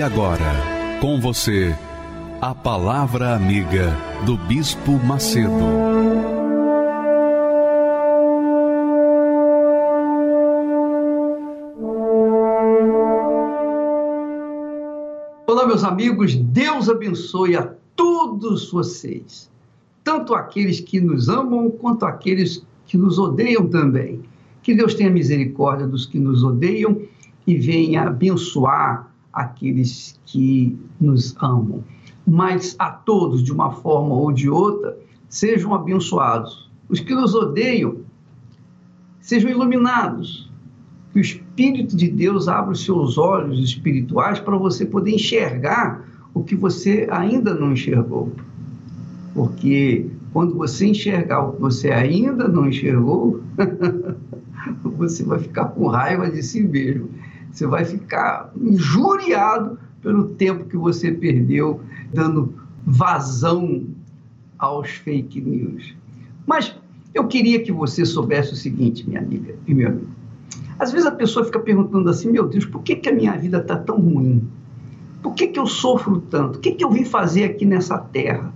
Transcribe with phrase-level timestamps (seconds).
[0.00, 1.76] E agora, com você,
[2.40, 5.50] a Palavra Amiga do Bispo Macedo.
[15.46, 19.50] Olá, meus amigos, Deus abençoe a todos vocês,
[20.02, 24.22] tanto aqueles que nos amam quanto aqueles que nos odeiam também.
[24.62, 27.02] Que Deus tenha misericórdia dos que nos odeiam
[27.46, 31.84] e venha abençoar aqueles que nos amam
[32.30, 34.96] mas a todos, de uma forma ou de outra,
[35.28, 36.70] sejam abençoados.
[36.88, 37.96] Os que nos odeiam,
[39.20, 40.48] sejam iluminados.
[41.12, 46.44] Que o Espírito de Deus abra os seus olhos espirituais para você poder enxergar o
[46.44, 48.32] que você ainda não enxergou.
[49.34, 53.42] Porque quando você enxergar o que você ainda não enxergou,
[54.84, 57.08] você vai ficar com raiva de si mesmo.
[57.50, 61.80] Você vai ficar injuriado pelo tempo que você perdeu
[62.12, 63.86] dando vazão
[64.58, 65.94] aos fake news.
[66.46, 66.74] Mas
[67.12, 70.20] eu queria que você soubesse o seguinte, minha amiga e meu amigo.
[70.78, 73.58] Às vezes a pessoa fica perguntando assim: meu Deus, por que, que a minha vida
[73.58, 74.48] está tão ruim?
[75.22, 76.56] Por que, que eu sofro tanto?
[76.56, 78.52] O que, que eu vim fazer aqui nessa terra?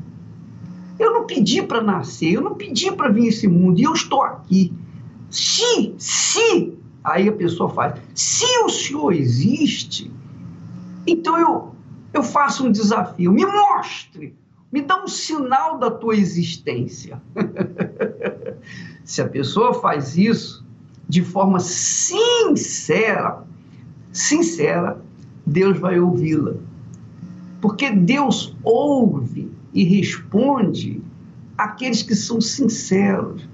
[0.99, 4.23] Eu não pedi para nascer, eu não pedi para vir esse mundo e eu estou
[4.23, 4.73] aqui.
[5.29, 6.73] Se, se,
[7.05, 10.11] aí a pessoa faz, se o Senhor existe,
[11.07, 11.75] então eu,
[12.13, 14.35] eu faço um desafio, me mostre,
[14.73, 17.23] me dá um sinal da tua existência.
[19.05, 20.65] Se a pessoa faz isso
[21.09, 23.45] de forma sincera,
[24.11, 25.01] sincera,
[25.47, 26.55] Deus vai ouvi-la.
[27.61, 31.01] Porque Deus ouve e responde
[31.57, 33.49] aqueles que são sinceros,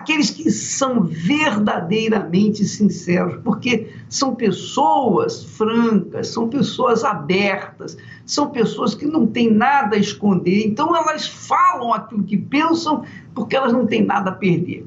[0.00, 9.04] aqueles que são verdadeiramente sinceros, porque são pessoas francas, são pessoas abertas, são pessoas que
[9.04, 14.04] não têm nada a esconder, então elas falam aquilo que pensam porque elas não têm
[14.04, 14.86] nada a perder.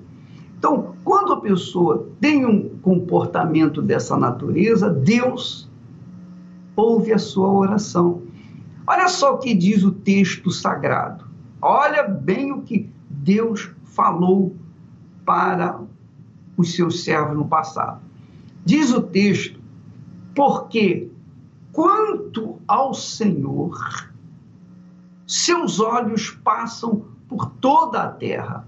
[0.57, 5.69] Então, quando a pessoa tem um comportamento dessa natureza, Deus
[6.75, 8.23] ouve a sua oração.
[8.87, 11.25] Olha só o que diz o texto sagrado.
[11.61, 14.55] Olha bem o que Deus falou
[15.25, 15.79] para
[16.57, 18.01] os seus servos no passado.
[18.65, 19.59] Diz o texto,
[20.35, 21.09] porque
[21.71, 23.77] quanto ao Senhor,
[25.27, 28.67] seus olhos passam por toda a terra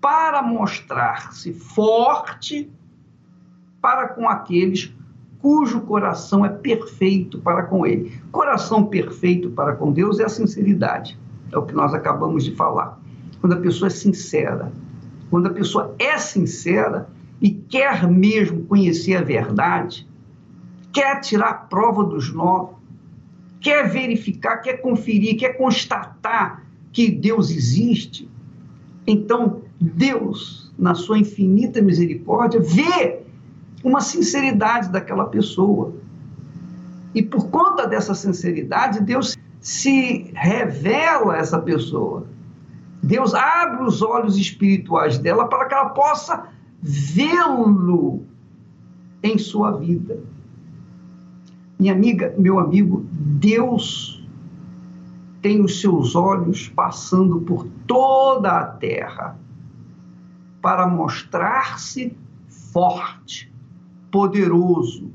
[0.00, 2.70] para mostrar-se forte
[3.80, 4.94] para com aqueles
[5.40, 8.20] cujo coração é perfeito para com ele.
[8.30, 11.18] Coração perfeito para com Deus é a sinceridade.
[11.50, 12.98] É o que nós acabamos de falar.
[13.40, 14.70] Quando a pessoa é sincera,
[15.30, 17.08] quando a pessoa é sincera
[17.40, 20.06] e quer mesmo conhecer a verdade,
[20.92, 22.74] quer tirar a prova dos nove,
[23.60, 28.28] quer verificar, quer conferir, quer constatar que Deus existe,
[29.06, 33.20] então Deus, na sua infinita misericórdia, vê
[33.82, 35.94] uma sinceridade daquela pessoa.
[37.14, 42.26] E por conta dessa sinceridade, Deus se revela a essa pessoa.
[43.02, 46.48] Deus abre os olhos espirituais dela para que ela possa
[46.82, 48.24] vê-lo
[49.22, 50.22] em sua vida.
[51.78, 54.22] Minha amiga, meu amigo, Deus
[55.40, 59.38] tem os seus olhos passando por toda a terra
[60.60, 62.14] para mostrar-se
[62.48, 63.50] forte,
[64.10, 65.10] poderoso,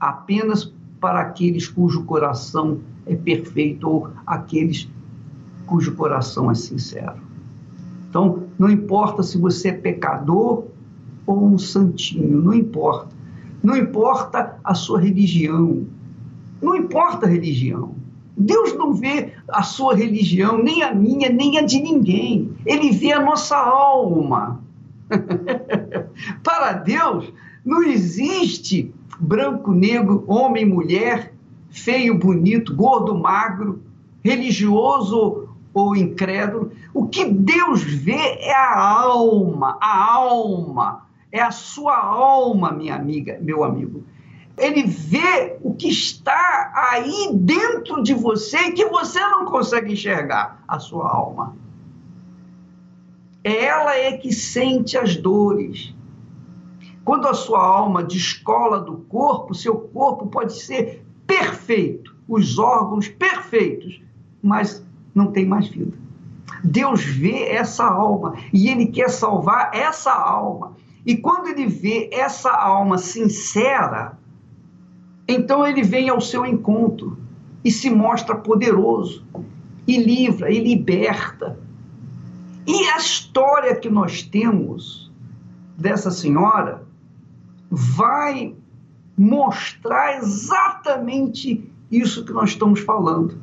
[0.00, 4.88] apenas para aqueles cujo coração é perfeito ou aqueles
[5.72, 7.16] cujo coração é sincero.
[8.10, 10.64] Então, não importa se você é pecador
[11.26, 13.08] ou um santinho, não importa.
[13.62, 15.86] Não importa a sua religião,
[16.60, 17.94] não importa a religião.
[18.36, 22.52] Deus não vê a sua religião, nem a minha, nem a de ninguém.
[22.66, 24.60] Ele vê a nossa alma.
[26.44, 27.32] Para Deus,
[27.64, 31.32] não existe branco, negro, homem, mulher,
[31.70, 33.80] feio, bonito, gordo, magro,
[34.22, 35.41] religioso
[35.74, 36.72] ou incrédulo.
[36.92, 41.06] O que Deus vê é a alma, a alma.
[41.30, 44.04] é a sua alma, minha amiga, meu amigo.
[44.58, 50.62] Ele vê o que está aí dentro de você e que você não consegue enxergar,
[50.68, 51.56] a sua alma.
[53.42, 55.94] Ela é que sente as dores.
[57.02, 64.00] Quando a sua alma descola do corpo, seu corpo pode ser perfeito, os órgãos perfeitos,
[64.42, 65.96] mas não tem mais vida.
[66.62, 70.72] Deus vê essa alma e ele quer salvar essa alma.
[71.04, 74.18] E quando ele vê essa alma sincera,
[75.26, 77.18] então ele vem ao seu encontro
[77.64, 79.24] e se mostra poderoso,
[79.86, 81.58] e livra, e liberta.
[82.66, 85.10] E a história que nós temos
[85.76, 86.84] dessa senhora
[87.70, 88.54] vai
[89.16, 93.40] mostrar exatamente isso que nós estamos falando.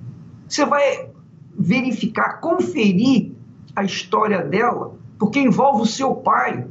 [0.47, 1.08] Você vai
[1.59, 3.33] verificar, conferir
[3.75, 6.65] a história dela, porque envolve o seu pai.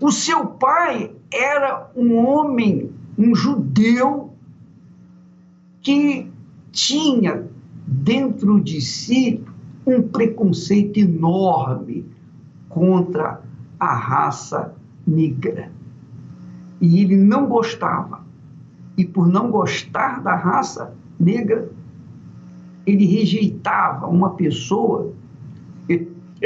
[0.00, 4.32] O seu pai era um homem, um judeu,
[5.82, 6.30] que
[6.72, 7.46] tinha
[7.86, 9.44] dentro de si
[9.86, 12.06] um preconceito enorme
[12.68, 13.42] contra
[13.78, 14.74] a raça
[15.06, 15.70] negra.
[16.80, 18.26] E ele não gostava.
[18.96, 21.70] E por não gostar da raça negra,
[22.88, 25.12] ele rejeitava uma pessoa.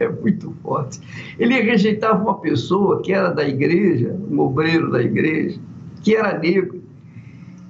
[0.00, 1.00] é muito forte.
[1.38, 5.60] Ele rejeitava uma pessoa que era da igreja, um obreiro da igreja,
[6.02, 6.82] que era negro,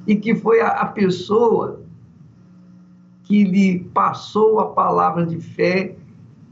[0.06, 1.82] e que foi a, a pessoa
[3.24, 5.96] que lhe passou a palavra de fé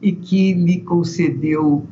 [0.02, 1.86] e que lhe concedeu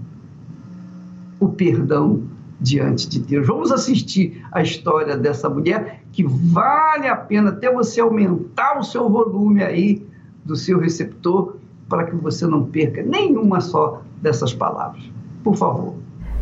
[1.40, 2.24] o perdão
[2.60, 3.46] diante de Deus.
[3.46, 9.08] Vamos assistir a história dessa mulher que vale a pena até você aumentar o seu
[9.08, 10.06] volume aí
[10.44, 11.56] do seu receptor
[11.88, 15.02] para que você não perca nenhuma só dessas palavras.
[15.42, 15.94] Por favor.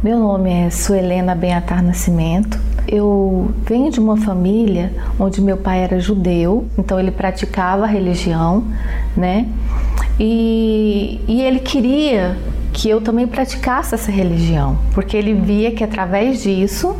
[0.02, 2.58] Meu nome é Suelena Beatar Nascimento.
[2.88, 8.64] Eu venho de uma família onde meu pai era judeu, então ele praticava a religião,
[9.16, 9.46] né?
[10.18, 12.36] E, e ele queria
[12.72, 16.96] que eu também praticasse essa religião, porque ele via que através disso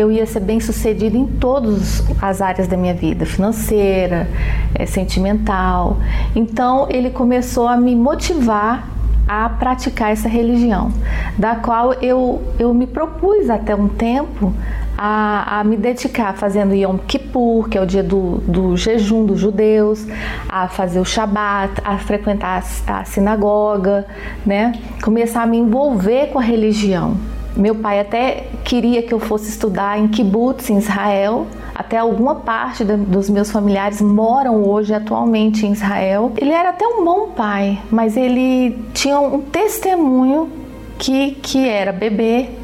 [0.00, 4.28] eu ia ser bem sucedido em todas as áreas da minha vida, financeira,
[4.74, 5.98] é, sentimental.
[6.34, 8.88] Então ele começou a me motivar
[9.28, 10.92] a praticar essa religião,
[11.38, 14.52] da qual eu, eu me propus até um tempo
[14.98, 19.38] a, a, me dedicar fazendo Yom Kippur, que é o dia do, do jejum dos
[19.38, 20.04] judeus,
[20.48, 24.04] a fazer o Shabat, a frequentar a, a sinagoga,
[24.44, 24.72] né?
[25.00, 27.16] Começar a me envolver com a religião.
[27.56, 31.46] Meu pai até queria que eu fosse estudar em kibbutz, em Israel.
[31.74, 36.32] Até alguma parte dos meus familiares moram hoje, atualmente, em Israel.
[36.36, 40.50] Ele era até um bom pai, mas ele tinha um testemunho
[40.98, 42.56] que, que era beber,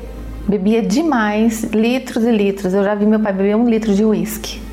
[0.46, 2.74] bebia demais, litros e litros.
[2.74, 4.65] Eu já vi meu pai beber um litro de uísque.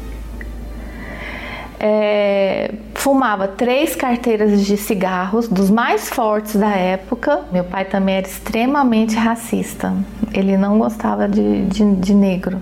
[1.86, 7.42] É, fumava três carteiras de cigarros, dos mais fortes da época.
[7.52, 9.94] Meu pai também era extremamente racista,
[10.34, 12.62] ele não gostava de, de, de negro.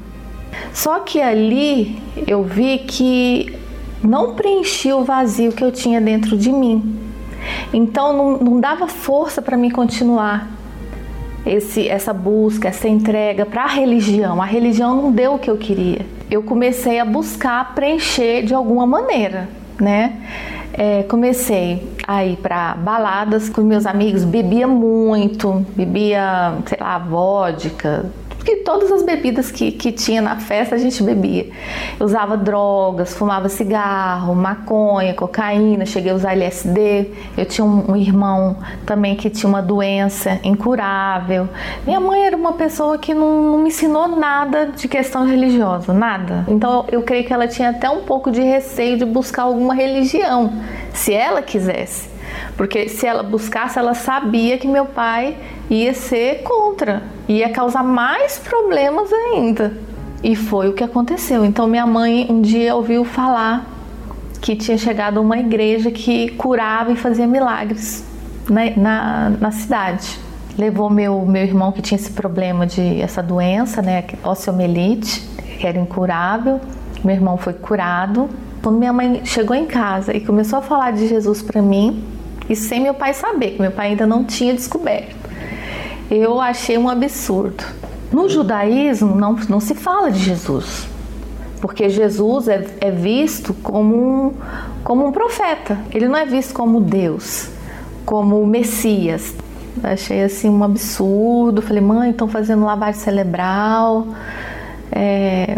[0.73, 3.55] Só que ali eu vi que
[4.03, 6.97] não preenchia o vazio que eu tinha dentro de mim.
[7.71, 10.49] Então não, não dava força para mim continuar
[11.45, 14.41] esse, essa busca, essa entrega para a religião.
[14.41, 16.05] A religião não deu o que eu queria.
[16.31, 20.21] Eu comecei a buscar preencher de alguma maneira, né?
[20.71, 28.09] É, comecei a ir para baladas com meus amigos, bebia muito, bebia, sei lá, vodka,
[28.41, 31.47] porque todas as bebidas que, que tinha na festa a gente bebia.
[31.99, 37.11] Eu usava drogas, fumava cigarro, maconha, cocaína, cheguei a usar LSD.
[37.37, 41.47] Eu tinha um, um irmão também que tinha uma doença incurável.
[41.85, 46.43] Minha mãe era uma pessoa que não, não me ensinou nada de questão religiosa, nada.
[46.47, 50.51] Então eu creio que ela tinha até um pouco de receio de buscar alguma religião,
[50.91, 52.10] se ela quisesse.
[52.57, 55.37] Porque se ela buscasse, ela sabia que meu pai
[55.69, 59.77] ia ser contra, ia causar mais problemas ainda.
[60.23, 61.43] E foi o que aconteceu.
[61.43, 63.65] Então minha mãe um dia ouviu falar
[64.39, 68.03] que tinha chegado uma igreja que curava e fazia milagres
[68.49, 70.19] na, na, na cidade.
[70.57, 75.21] Levou meu, meu irmão que tinha esse problema de essa doença, né, osteomielite,
[75.59, 76.59] que era incurável.
[77.03, 78.29] Meu irmão foi curado.
[78.61, 82.03] Quando minha mãe chegou em casa e começou a falar de Jesus para mim,
[82.51, 85.15] e sem meu pai saber, que meu pai ainda não tinha descoberto.
[86.09, 87.63] Eu achei um absurdo.
[88.11, 90.85] No judaísmo não, não se fala de Jesus,
[91.61, 94.33] porque Jesus é, é visto como um,
[94.83, 97.47] como um profeta, ele não é visto como Deus,
[98.05, 99.33] como Messias.
[99.81, 101.61] Achei assim um absurdo.
[101.61, 104.07] Falei, mãe, estão fazendo lavagem cerebral.
[104.91, 105.57] É,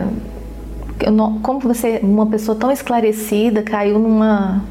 [1.12, 4.62] não, como você, uma pessoa tão esclarecida, caiu numa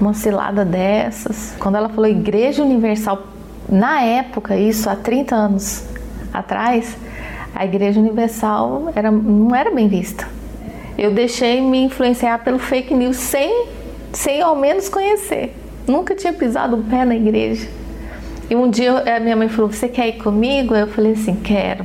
[0.00, 1.54] uma cilada dessas?
[1.58, 3.22] Quando ela falou Igreja Universal,
[3.68, 5.84] na época, isso há 30 anos
[6.32, 6.96] atrás,
[7.54, 10.26] a Igreja Universal era, não era bem vista.
[10.96, 13.66] Eu deixei me influenciar pelo fake news sem,
[14.12, 15.56] sem ao menos conhecer.
[15.86, 17.68] Nunca tinha pisado o pé na igreja.
[18.48, 20.74] E um dia a minha mãe falou: Você quer ir comigo?
[20.74, 21.84] Eu falei assim: Quero.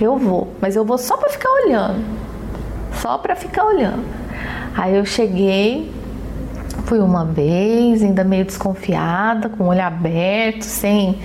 [0.00, 2.02] Eu vou, mas eu vou só para ficar olhando.
[2.94, 4.04] Só para ficar olhando.
[4.76, 5.90] Aí eu cheguei,
[6.92, 11.18] fui uma vez, ainda meio desconfiada, com o olho aberto, sem,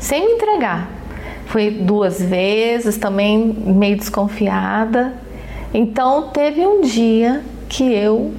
[0.00, 0.88] sem me entregar.
[1.44, 5.12] Fui duas vezes, também meio desconfiada.
[5.74, 8.32] Então teve um dia que eu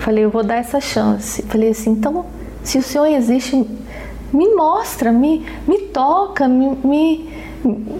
[0.00, 1.44] falei, eu vou dar essa chance.
[1.44, 2.26] Falei assim, então,
[2.64, 3.64] se o Senhor existe,
[4.32, 7.30] me mostra, me, me toca, me, me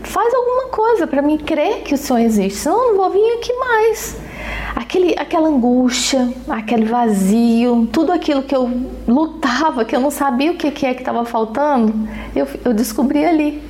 [0.03, 2.59] faz alguma coisa para mim crer que o Senhor existe.
[2.59, 4.26] Senão eu não vou vir aqui mais.
[4.75, 8.71] Aquele, aquela angústia, aquele vazio, tudo aquilo que eu
[9.09, 13.25] lutava, que eu não sabia o que, que é que estava faltando, eu, eu descobri
[13.25, 13.63] ali.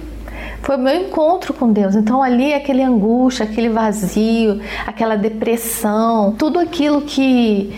[0.63, 1.95] Foi o meu encontro com Deus.
[1.95, 7.73] Então ali aquele angústia, aquele vazio, aquela depressão, tudo aquilo que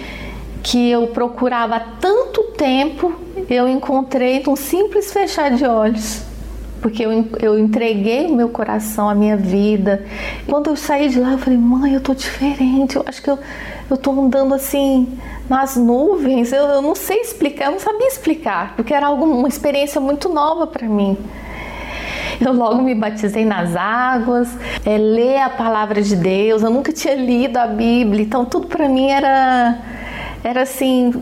[0.62, 3.14] que eu procurava há tanto tempo,
[3.48, 6.27] eu encontrei num simples fechar de olhos.
[6.80, 10.04] Porque eu, eu entreguei o meu coração, a minha vida.
[10.46, 12.96] Quando eu saí de lá, eu falei, mãe, eu tô diferente.
[12.96, 13.38] Eu acho que eu,
[13.90, 15.18] eu tô andando assim
[15.48, 16.52] nas nuvens.
[16.52, 20.28] Eu, eu não sei explicar, eu não sabia explicar, porque era algo, uma experiência muito
[20.28, 21.16] nova para mim.
[22.40, 24.48] Eu logo me batizei nas águas,
[24.86, 26.62] é, ler a palavra de Deus.
[26.62, 29.78] Eu nunca tinha lido a Bíblia, então tudo para mim era,
[30.44, 31.12] era assim,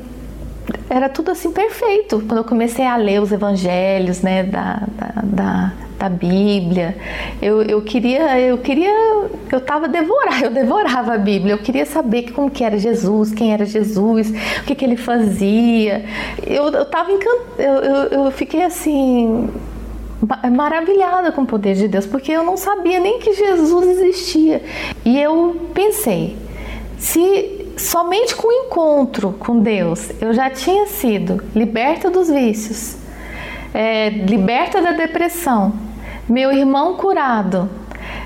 [0.88, 2.22] era tudo assim perfeito.
[2.26, 6.96] Quando eu comecei a ler os evangelhos, né, da, da, da, da Bíblia,
[7.42, 8.92] eu, eu queria, eu queria,
[9.50, 11.54] eu tava devorar, eu devorava a Bíblia.
[11.54, 16.04] Eu queria saber como que era Jesus, quem era Jesus, o que que ele fazia.
[16.46, 19.48] Eu, eu tava encantada, eu, eu, eu fiquei assim
[20.50, 24.62] maravilhada com o poder de Deus, porque eu não sabia nem que Jesus existia.
[25.04, 26.36] E eu pensei,
[26.98, 32.96] se somente com o encontro com Deus eu já tinha sido liberta dos vícios,
[33.74, 35.74] é, liberta da depressão,
[36.28, 37.68] meu irmão curado,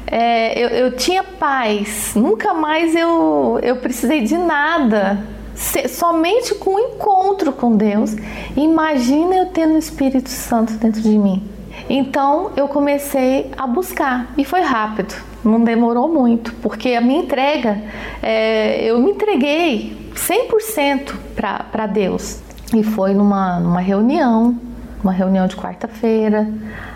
[0.06, 6.74] é, eu, eu, tinha paz, nunca mais eu, eu precisei de nada, se, somente com
[6.74, 8.16] o encontro com Deus.
[8.56, 11.48] Imagina eu tendo o Espírito Santo dentro de mim.
[11.88, 15.14] Então eu comecei a buscar e foi rápido,
[15.44, 17.82] não demorou muito, porque a minha entrega,
[18.22, 22.40] é, eu me entreguei 100% para Deus.
[22.74, 24.58] E foi numa, numa reunião,
[25.02, 26.48] uma reunião de quarta-feira,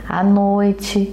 [0.09, 1.13] à noite,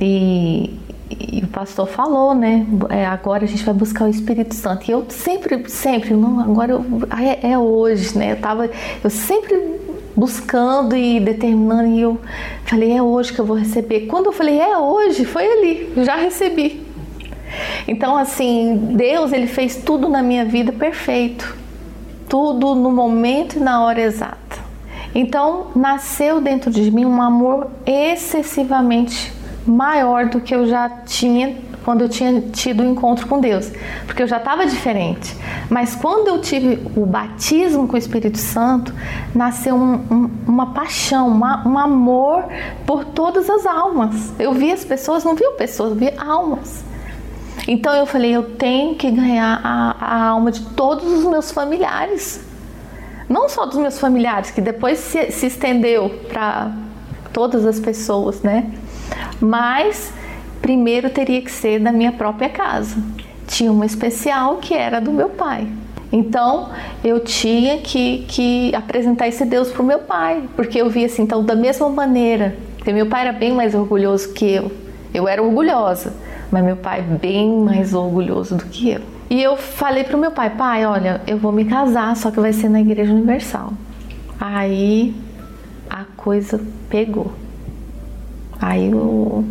[0.00, 0.78] e,
[1.10, 2.66] e, o pastor falou, né?
[2.88, 4.88] É, agora a gente vai buscar o Espírito Santo.
[4.88, 6.84] E eu sempre, sempre, não, agora eu,
[7.18, 8.32] é, é hoje, né?
[8.32, 8.70] Eu, tava,
[9.02, 9.54] eu sempre
[10.16, 12.20] buscando e determinando e eu
[12.64, 14.06] falei é hoje que eu vou receber.
[14.06, 16.86] Quando eu falei é hoje, foi ali, já recebi.
[17.86, 21.56] Então assim, Deus ele fez tudo na minha vida perfeito.
[22.28, 24.64] Tudo no momento e na hora exata.
[25.14, 29.32] Então, nasceu dentro de mim um amor excessivamente
[29.66, 33.70] maior do que eu já tinha quando eu tinha tido o um encontro com Deus,
[34.06, 35.36] porque eu já estava diferente.
[35.68, 38.92] Mas quando eu tive o batismo com o Espírito Santo,
[39.34, 42.44] nasceu um, um, uma paixão, uma, um amor
[42.86, 44.32] por todas as almas.
[44.38, 46.82] Eu vi as pessoas, não vi pessoas, eu vi almas.
[47.68, 52.42] Então eu falei, eu tenho que ganhar a, a alma de todos os meus familiares.
[53.28, 56.72] Não só dos meus familiares, que depois se, se estendeu para
[57.32, 58.70] todas as pessoas, né?
[59.40, 60.12] Mas
[60.60, 62.96] primeiro teria que ser da minha própria casa.
[63.46, 65.68] Tinha uma especial que era do meu pai.
[66.10, 66.70] Então
[67.02, 71.22] eu tinha que, que apresentar esse Deus para o meu pai, porque eu via assim,
[71.22, 74.70] então da mesma maneira, porque meu pai era bem mais orgulhoso que eu.
[75.12, 76.14] Eu era orgulhosa,
[76.50, 79.00] mas meu pai bem mais orgulhoso do que eu.
[79.28, 82.38] E eu falei para o meu pai, pai, olha, eu vou me casar, só que
[82.38, 83.72] vai ser na Igreja Universal.
[84.40, 85.14] Aí
[85.90, 87.32] a coisa pegou.
[88.64, 89.44] Aí eu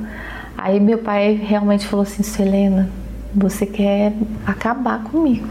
[0.58, 2.90] Aí meu pai realmente falou assim: Selena,
[3.36, 4.14] você quer
[4.46, 5.48] acabar comigo.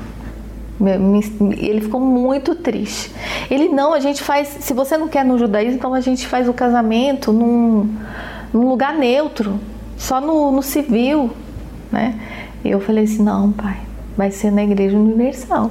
[1.59, 3.13] Ele ficou muito triste.
[3.51, 4.49] Ele não, a gente faz.
[4.49, 7.95] Se você não quer no judaísmo, então a gente faz o casamento num,
[8.55, 9.61] num lugar neutro,
[9.99, 11.31] só no, no civil,
[11.91, 12.19] né?
[12.65, 13.77] Eu falei assim: não, pai,
[14.17, 15.71] vai ser na Igreja Universal.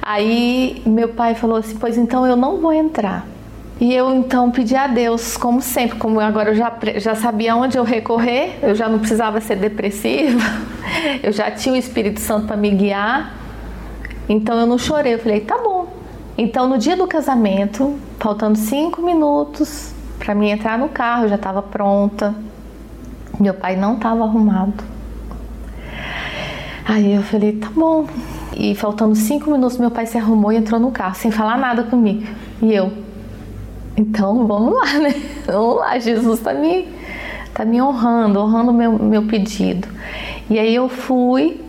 [0.00, 3.31] Aí meu pai falou assim: pois então eu não vou entrar.
[3.82, 7.76] E eu então pedi a Deus, como sempre, como agora eu já, já sabia onde
[7.76, 10.38] eu recorrer, eu já não precisava ser depressiva,
[11.20, 13.34] eu já tinha o Espírito Santo para me guiar,
[14.28, 15.88] então eu não chorei, eu falei, tá bom.
[16.38, 21.34] Então no dia do casamento, faltando cinco minutos para mim entrar no carro, eu já
[21.34, 22.36] estava pronta,
[23.40, 24.84] meu pai não estava arrumado.
[26.84, 28.06] Aí eu falei, tá bom.
[28.56, 31.82] E faltando cinco minutos, meu pai se arrumou e entrou no carro, sem falar nada
[31.82, 32.28] comigo.
[32.60, 33.01] E eu,
[33.96, 35.14] então vamos lá, né?
[35.46, 36.88] Vamos lá, Jesus está me,
[37.52, 39.88] tá me honrando, honrando meu, meu pedido.
[40.48, 41.60] E aí eu fui,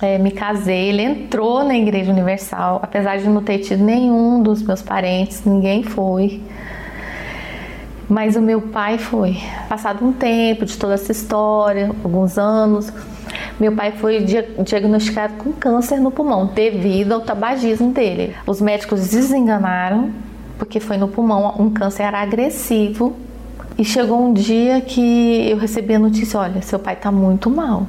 [0.00, 4.62] é, me casei, ele entrou na Igreja Universal, apesar de não ter tido nenhum dos
[4.62, 6.42] meus parentes, ninguém foi.
[8.08, 9.38] Mas o meu pai foi.
[9.68, 12.92] Passado um tempo de toda essa história, alguns anos,
[13.58, 14.24] meu pai foi
[14.62, 18.34] diagnosticado com câncer no pulmão devido ao tabagismo dele.
[18.46, 20.10] Os médicos desenganaram
[20.64, 23.14] porque foi no pulmão, um câncer agressivo.
[23.76, 27.86] E chegou um dia que eu recebi a notícia: olha, seu pai está muito mal.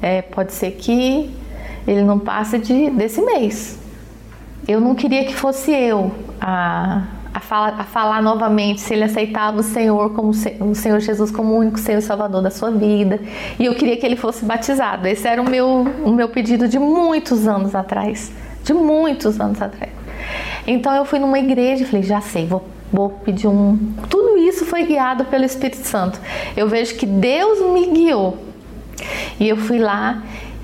[0.00, 1.30] É, pode ser que
[1.86, 3.78] ele não passe de, desse mês.
[4.66, 7.02] Eu não queria que fosse eu a,
[7.34, 11.54] a, fala, a falar novamente se ele aceitava o Senhor como o Senhor Jesus como
[11.54, 13.20] o único Senhor e Salvador da sua vida.
[13.58, 15.06] E eu queria que ele fosse batizado.
[15.06, 18.32] Esse era o meu, o meu pedido de muitos anos atrás.
[18.62, 19.99] De muitos anos atrás.
[20.66, 23.78] Então eu fui numa igreja e falei, já sei, vou, vou pedir um.
[24.08, 26.20] Tudo isso foi guiado pelo Espírito Santo.
[26.56, 28.38] Eu vejo que Deus me guiou.
[29.38, 30.22] E eu fui lá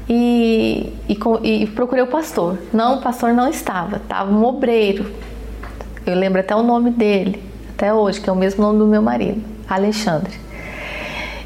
[0.08, 1.18] e, e,
[1.62, 2.58] e procurei o pastor.
[2.72, 5.06] Não, o pastor não estava, estava um obreiro.
[6.06, 9.02] Eu lembro até o nome dele, até hoje, que é o mesmo nome do meu
[9.02, 10.32] marido, Alexandre.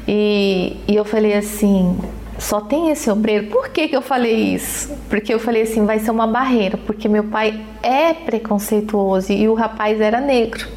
[0.07, 1.97] E, e eu falei assim:
[2.41, 3.47] só tem esse obreiro.
[3.47, 4.91] Por que, que eu falei isso?
[5.07, 9.53] Porque eu falei assim, vai ser uma barreira, porque meu pai é preconceituoso e o
[9.53, 10.67] rapaz era negro.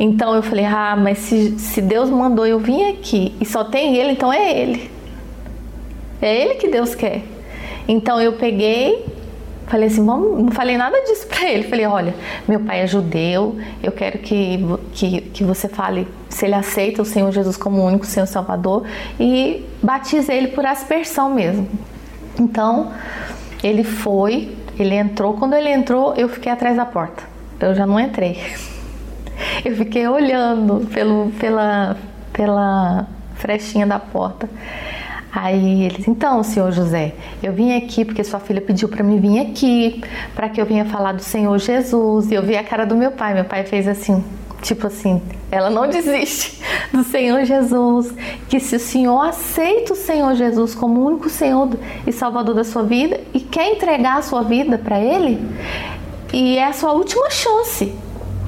[0.00, 3.96] Então eu falei, ah, mas se, se Deus mandou eu vir aqui e só tem
[3.96, 4.90] ele, então é ele.
[6.20, 7.22] É ele que Deus quer.
[7.86, 9.06] Então eu peguei
[9.70, 11.62] Falei assim, vamos, não falei nada disso para ele.
[11.62, 12.12] Falei, olha,
[12.48, 14.58] meu pai é judeu, eu quero que,
[14.92, 18.84] que, que você fale se ele aceita o Senhor Jesus como único Senhor Salvador
[19.18, 21.68] e batize ele por aspersão mesmo.
[22.36, 22.90] Então,
[23.62, 25.34] ele foi, ele entrou.
[25.34, 27.22] Quando ele entrou, eu fiquei atrás da porta.
[27.60, 28.42] Eu já não entrei.
[29.64, 31.96] Eu fiquei olhando pelo, pela,
[32.30, 33.06] pela
[33.36, 34.50] frechinha da porta.
[35.32, 39.38] Aí eles, então, senhor José, eu vim aqui porque sua filha pediu para mim vir
[39.38, 40.02] aqui,
[40.34, 42.30] para que eu vinha falar do Senhor Jesus.
[42.30, 43.34] E eu vi a cara do meu pai.
[43.34, 44.24] Meu pai fez assim,
[44.60, 46.60] tipo assim, ela não desiste
[46.92, 48.12] do Senhor Jesus,
[48.48, 51.70] que se o Senhor aceita o Senhor Jesus como o único Senhor
[52.06, 55.40] e Salvador da sua vida e quer entregar a sua vida para Ele,
[56.32, 57.92] e é a sua última chance,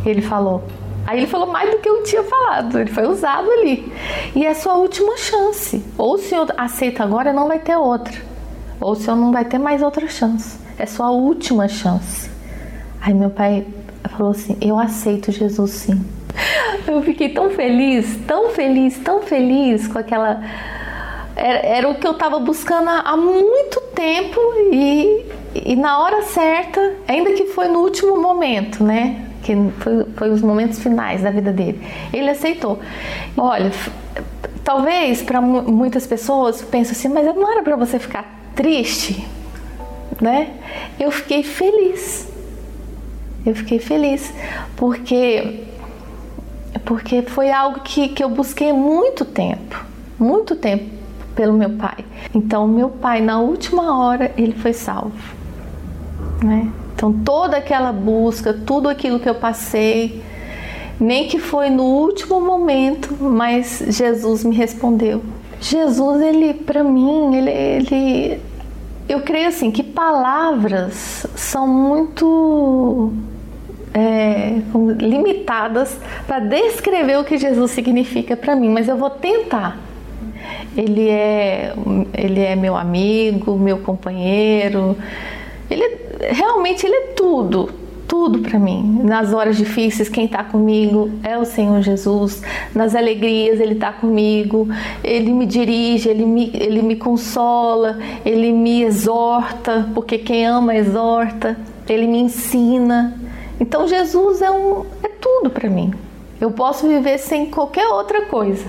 [0.05, 0.63] ele falou.
[1.07, 3.93] Aí ele falou mais do que eu tinha falado, ele foi usado ali.
[4.35, 5.85] E é sua última chance.
[5.99, 8.15] Ou o senhor aceita agora, não vai ter outra.
[8.81, 10.59] Ou o senhor não vai ter mais outra chance.
[10.79, 12.31] É sua última chance.
[13.01, 13.67] Aí meu pai
[14.17, 16.05] falou assim: Eu aceito Jesus sim.
[16.87, 20.41] Eu fiquei tão feliz, tão feliz, tão feliz com aquela.
[21.35, 24.39] Era, era o que eu estava buscando há muito tempo
[24.71, 29.32] e, e na hora certa, ainda que foi no último momento, né?
[29.43, 31.83] Que foi, foi os momentos finais da vida dele.
[32.13, 32.79] Ele aceitou.
[33.37, 33.71] Olha,
[34.65, 38.25] talvez para muitas pessoas pensem assim, mas não era para você ficar
[38.55, 39.27] triste,
[40.21, 40.51] né?
[40.99, 42.29] Eu fiquei feliz.
[43.45, 44.33] Eu fiquei feliz
[44.77, 45.65] porque
[46.85, 49.85] porque foi algo que, que eu busquei muito tempo,
[50.19, 50.85] muito tempo
[51.35, 52.05] pelo meu pai.
[52.35, 55.13] Então, meu pai, na última hora, ele foi salvo,
[56.43, 56.71] né?
[56.95, 60.23] Então, toda aquela busca, tudo aquilo que eu passei,
[61.01, 65.23] nem que foi no último momento, mas Jesus me respondeu.
[65.61, 68.41] Jesus, ele, para mim, ele, ele,
[69.09, 73.13] eu creio assim que palavras são muito
[73.95, 74.61] é,
[74.99, 79.79] limitadas para descrever o que Jesus significa para mim, mas eu vou tentar.
[80.77, 81.75] Ele é,
[82.15, 84.97] ele é meu amigo, meu companheiro.
[85.71, 87.71] Ele realmente ele é tudo,
[88.07, 89.01] tudo para mim.
[89.03, 92.43] Nas horas difíceis, quem está comigo é o Senhor Jesus.
[92.75, 94.69] Nas alegrias, Ele está comigo.
[95.03, 101.57] Ele me dirige, ele me, ele me consola, Ele me exorta, porque quem ama exorta.
[101.89, 103.19] Ele me ensina.
[103.59, 105.93] Então Jesus é, um, é tudo para mim.
[106.41, 108.67] Eu posso viver sem qualquer outra coisa,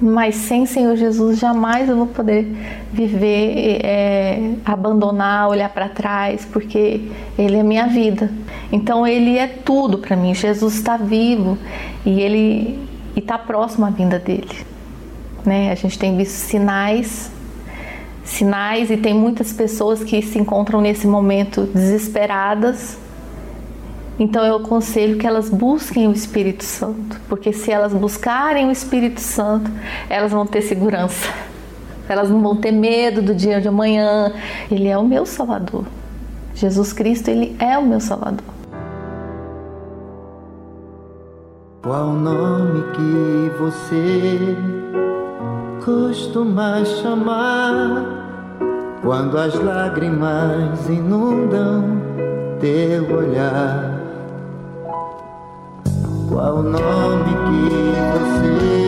[0.00, 2.46] mas sem Senhor Jesus jamais eu vou poder
[2.90, 7.02] viver, é, abandonar, olhar para trás, porque
[7.38, 8.30] Ele é minha vida.
[8.72, 10.34] Então Ele é tudo para mim.
[10.34, 11.58] Jesus está vivo
[12.04, 12.78] e Ele
[13.14, 14.56] está próximo à vinda dele.
[15.44, 15.70] Né?
[15.70, 17.30] A gente tem visto sinais,
[18.24, 22.96] sinais e tem muitas pessoas que se encontram nesse momento desesperadas
[24.20, 29.18] então eu aconselho que elas busquem o Espírito Santo, porque se elas buscarem o Espírito
[29.18, 29.70] Santo,
[30.10, 31.32] elas vão ter segurança.
[32.06, 34.30] Elas não vão ter medo do dia de amanhã.
[34.70, 35.86] Ele é o meu Salvador.
[36.54, 38.44] Jesus Cristo, ele é o meu Salvador.
[41.82, 44.54] Qual nome que você
[45.82, 48.04] costuma chamar
[49.00, 52.02] quando as lágrimas inundam
[52.60, 53.99] teu olhar?
[56.30, 57.70] Qual o nome que
[58.12, 58.79] você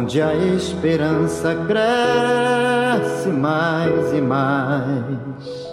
[0.00, 5.70] onde a esperança cresce mais e mais.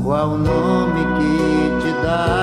[0.00, 2.41] Qual o nome que te dá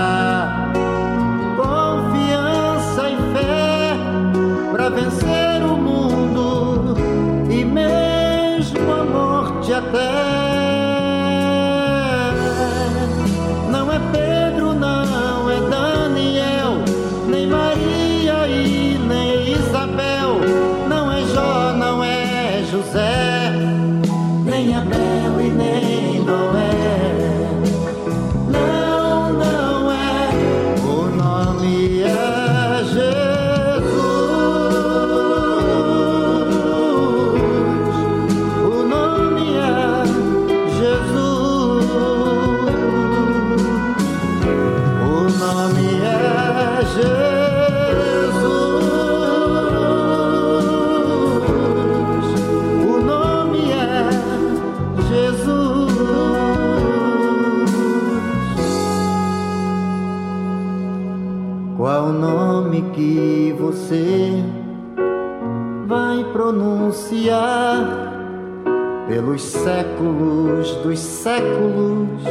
[69.20, 72.24] pelos séculos dos séculos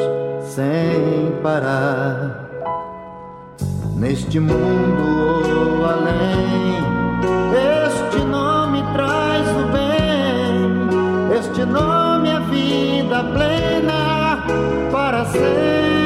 [0.42, 2.48] sem parar.
[3.94, 6.78] Neste mundo ou além,
[7.92, 14.46] este nome traz o bem, este nome é vida plena
[14.90, 15.97] para sempre.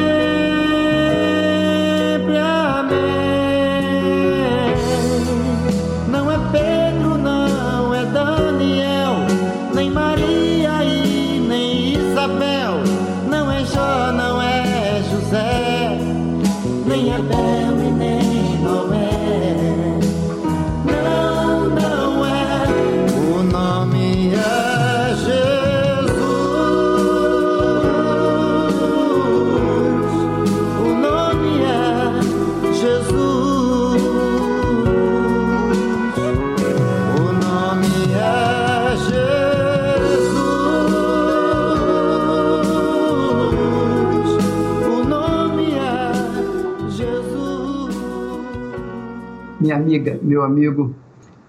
[49.79, 50.95] Minha amiga, meu amigo,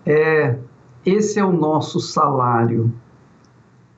[0.05, 0.57] é,
[1.05, 2.91] esse é o nosso salário.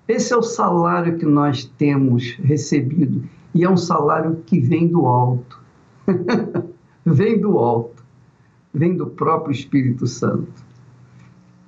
[0.08, 5.06] Esse é o salário que nós temos recebido e é um salário que vem do
[5.06, 5.62] alto.
[7.06, 8.04] vem do alto.
[8.74, 10.52] Vem do próprio Espírito Santo.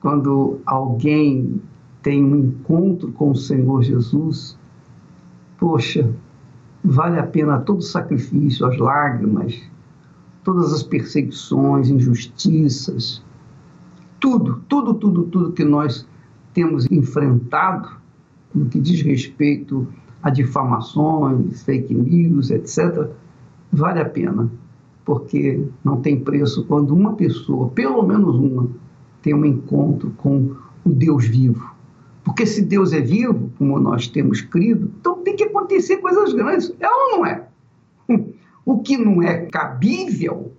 [0.01, 1.61] Quando alguém
[2.01, 4.57] tem um encontro com o Senhor Jesus,
[5.57, 6.13] poxa,
[6.83, 9.59] vale a pena todo o sacrifício, as lágrimas,
[10.47, 13.21] todas as perseguições, injustiças,
[14.17, 16.07] tudo, tudo, tudo, tudo que nós
[16.53, 17.89] temos enfrentado
[18.55, 19.85] no que diz respeito
[20.23, 23.09] a difamações, fake news, etc.,
[23.73, 24.49] vale a pena,
[25.03, 28.69] porque não tem preço quando uma pessoa, pelo menos uma,
[29.21, 30.55] tem um encontro com
[30.85, 31.75] o Deus vivo.
[32.23, 36.73] Porque se Deus é vivo, como nós temos crido, então tem que acontecer coisas grandes.
[36.79, 37.47] É ou não é?
[38.67, 40.51] O que não é cabível,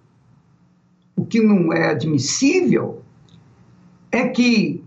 [1.15, 3.03] o que não é admissível,
[4.11, 4.83] é que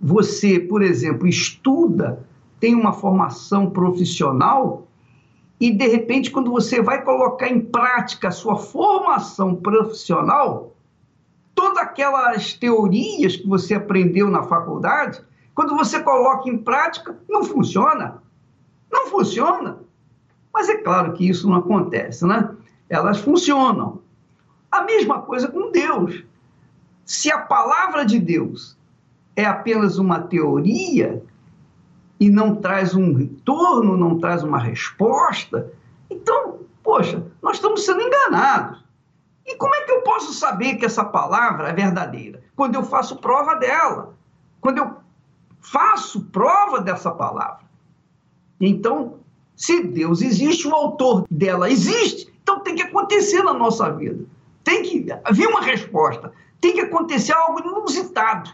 [0.00, 2.26] você, por exemplo, estuda,
[2.58, 4.88] tem uma formação profissional
[5.60, 10.74] e, de repente, quando você vai colocar em prática a sua formação profissional,
[11.54, 15.20] todas aquelas teorias que você aprendeu na faculdade,
[15.54, 18.22] quando você coloca em prática, não funciona.
[18.90, 19.86] Não funciona.
[20.58, 22.50] Mas é claro que isso não acontece, né?
[22.88, 24.02] Elas funcionam.
[24.68, 26.24] A mesma coisa com Deus.
[27.04, 28.76] Se a palavra de Deus
[29.36, 31.22] é apenas uma teoria
[32.18, 35.72] e não traz um retorno, não traz uma resposta,
[36.10, 38.84] então, poxa, nós estamos sendo enganados.
[39.46, 42.42] E como é que eu posso saber que essa palavra é verdadeira?
[42.56, 44.16] Quando eu faço prova dela,
[44.60, 44.96] quando eu
[45.60, 47.64] faço prova dessa palavra.
[48.60, 49.20] Então,
[49.58, 54.24] se Deus existe, o autor dela existe, então tem que acontecer na nossa vida.
[54.62, 58.50] Tem que haver uma resposta, tem que acontecer algo inusitado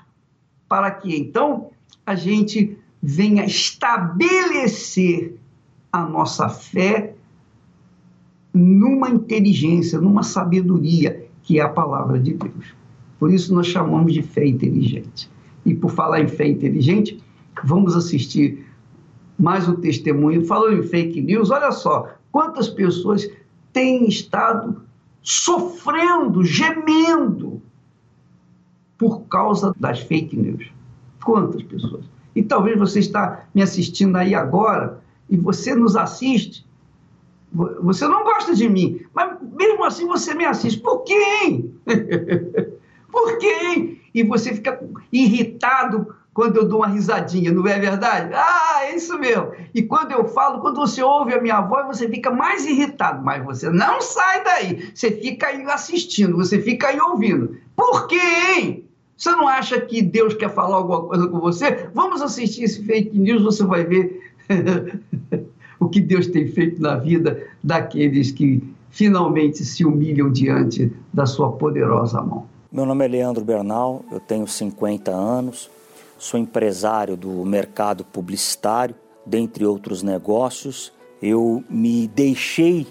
[0.66, 1.70] para que então
[2.06, 5.36] a gente venha estabelecer
[5.92, 7.14] a nossa fé
[8.54, 12.74] numa inteligência, numa sabedoria, que é a palavra de Deus.
[13.18, 15.30] Por isso nós chamamos de fé inteligente.
[15.66, 17.22] E por falar em fé inteligente,
[17.62, 18.63] vamos assistir
[19.38, 20.46] mais um testemunho.
[20.46, 23.28] Falando em fake news, olha só quantas pessoas
[23.72, 24.82] têm estado
[25.22, 27.62] sofrendo, gemendo
[28.98, 30.70] por causa das fake news.
[31.24, 32.04] Quantas pessoas?
[32.34, 36.66] E talvez você está me assistindo aí agora e você nos assiste.
[37.52, 40.80] Você não gosta de mim, mas mesmo assim você me assiste.
[40.80, 41.64] Por quê?
[43.10, 43.98] Por quê?
[44.12, 44.80] E você fica
[45.12, 48.34] irritado quando eu dou uma risadinha, não é verdade?
[48.34, 49.52] Ah, é isso mesmo.
[49.72, 53.44] E quando eu falo, quando você ouve a minha voz, você fica mais irritado, mas
[53.44, 54.90] você não sai daí.
[54.92, 57.56] Você fica aí assistindo, você fica aí ouvindo.
[57.76, 58.20] Por quê,
[58.58, 58.84] hein?
[59.16, 61.88] Você não acha que Deus quer falar alguma coisa com você?
[61.94, 64.20] Vamos assistir esse fake news, você vai ver
[65.78, 71.52] o que Deus tem feito na vida daqueles que finalmente se humilham diante da sua
[71.52, 72.46] poderosa mão.
[72.72, 75.70] Meu nome é Leandro Bernal, eu tenho 50 anos,
[76.24, 78.94] sou empresário do mercado publicitário,
[79.26, 80.90] dentre outros negócios.
[81.20, 82.86] Eu me deixei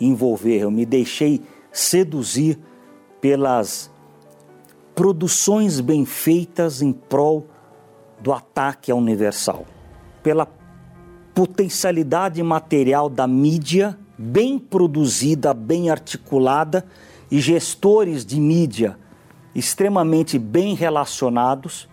[0.00, 2.58] envolver, eu me deixei seduzir
[3.20, 3.90] pelas
[4.94, 7.46] produções bem feitas em prol
[8.18, 9.66] do ataque à Universal,
[10.22, 10.48] pela
[11.34, 16.86] potencialidade material da mídia bem produzida, bem articulada
[17.30, 18.98] e gestores de mídia
[19.54, 21.89] extremamente bem relacionados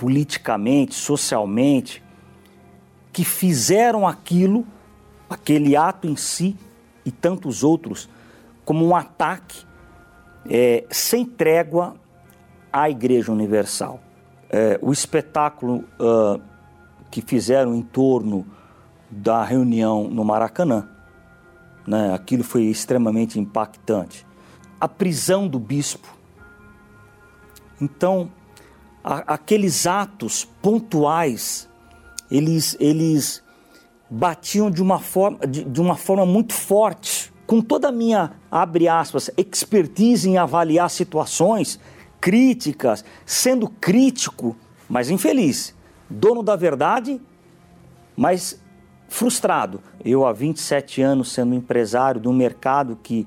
[0.00, 2.02] politicamente, socialmente,
[3.12, 4.66] que fizeram aquilo,
[5.28, 6.56] aquele ato em si
[7.04, 8.08] e tantos outros,
[8.64, 9.62] como um ataque
[10.48, 11.96] é, sem trégua
[12.72, 14.00] à Igreja Universal.
[14.48, 16.40] É, o espetáculo uh,
[17.10, 18.46] que fizeram em torno
[19.10, 20.88] da reunião no Maracanã,
[21.86, 24.26] né, aquilo foi extremamente impactante.
[24.80, 26.08] A prisão do bispo.
[27.78, 28.30] Então,
[29.02, 31.68] a, aqueles atos pontuais,
[32.30, 33.42] eles, eles
[34.08, 37.32] batiam de uma, forma, de, de uma forma muito forte.
[37.46, 41.80] Com toda a minha, abre aspas, expertise em avaliar situações,
[42.20, 44.56] críticas, sendo crítico,
[44.88, 45.74] mas infeliz,
[46.08, 47.20] dono da verdade,
[48.16, 48.60] mas
[49.08, 49.80] frustrado.
[50.04, 53.26] Eu, há 27 anos, sendo empresário de um mercado que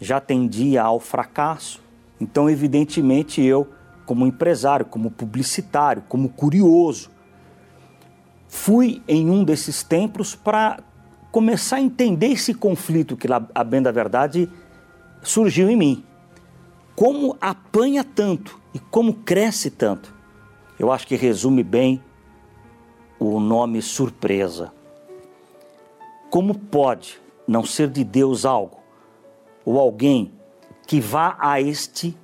[0.00, 1.82] já tendia ao fracasso,
[2.20, 3.66] então, evidentemente, eu,
[4.10, 7.12] como empresário, como publicitário, como curioso,
[8.48, 10.80] fui em um desses templos para
[11.30, 14.50] começar a entender esse conflito que, a bem da verdade,
[15.22, 16.04] surgiu em mim
[16.96, 20.12] como apanha tanto e como cresce tanto.
[20.76, 22.02] Eu acho que resume bem
[23.16, 24.72] o nome surpresa.
[26.30, 28.80] Como pode não ser de Deus algo
[29.64, 30.32] ou alguém
[30.84, 32.18] que vá a este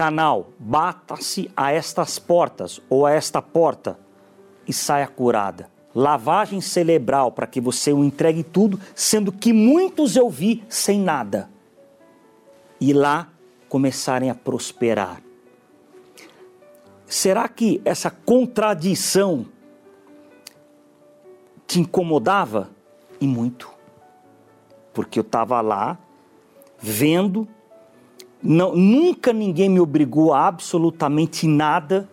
[0.00, 3.98] canal, bata-se a estas portas ou a esta porta
[4.66, 5.70] e saia curada?
[5.94, 11.50] lavagem cerebral para que você o entregue tudo, sendo que muitos eu vi sem nada.
[12.80, 13.28] E lá
[13.68, 15.20] começarem a prosperar.
[17.04, 19.44] Será que essa contradição
[21.66, 22.70] te incomodava?
[23.20, 23.68] E muito.
[24.94, 25.98] Porque eu estava lá
[26.78, 27.46] vendo,
[28.42, 32.08] não, nunca ninguém me obrigou a absolutamente nada.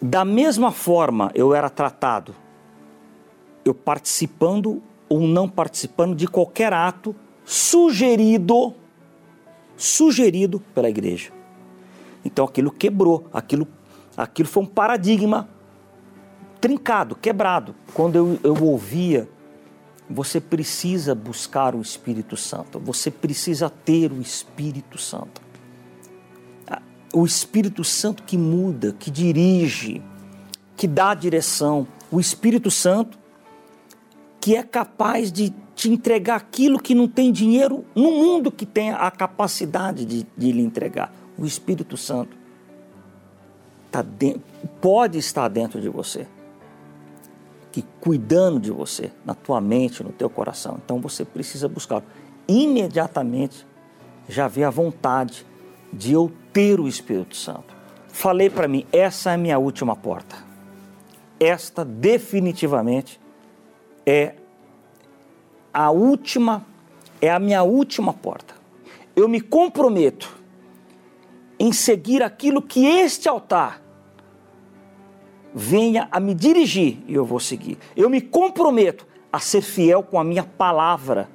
[0.00, 2.34] Da mesma forma eu era tratado
[3.64, 8.74] eu participando ou não participando de qualquer ato sugerido
[9.76, 11.32] sugerido pela igreja.
[12.22, 13.66] Então aquilo quebrou, aquilo,
[14.14, 15.48] aquilo foi um paradigma
[16.60, 17.74] trincado, quebrado.
[17.94, 19.26] Quando eu, eu ouvia,
[20.10, 25.40] você precisa buscar o Espírito Santo, você precisa ter o Espírito Santo.
[27.12, 30.02] O Espírito Santo que muda, que dirige,
[30.76, 31.86] que dá direção.
[32.10, 33.18] O Espírito Santo
[34.40, 38.90] que é capaz de te entregar aquilo que não tem dinheiro no mundo que tem
[38.90, 41.12] a capacidade de, de lhe entregar.
[41.38, 42.36] O Espírito Santo
[43.90, 44.42] tá dentro,
[44.80, 46.26] pode estar dentro de você,
[47.72, 50.78] que cuidando de você, na tua mente, no teu coração.
[50.84, 52.02] Então você precisa buscar.
[52.48, 53.66] Imediatamente
[54.28, 55.46] já vê a vontade
[55.92, 57.76] de eu ter o Espírito Santo.
[58.08, 60.36] Falei para mim, essa é a minha última porta.
[61.38, 63.20] Esta definitivamente
[64.04, 64.34] é
[65.72, 66.66] a última,
[67.20, 68.54] é a minha última porta.
[69.14, 70.36] Eu me comprometo
[71.58, 73.80] em seguir aquilo que este altar
[75.54, 77.78] venha a me dirigir e eu vou seguir.
[77.96, 81.28] Eu me comprometo a ser fiel com a minha palavra.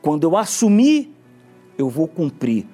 [0.00, 1.14] Quando eu assumir,
[1.78, 2.66] eu vou cumprir.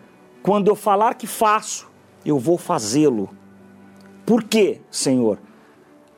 [0.43, 1.89] Quando eu falar que faço,
[2.25, 3.31] eu vou fazê-lo.
[4.25, 5.39] Por quê, Senhor?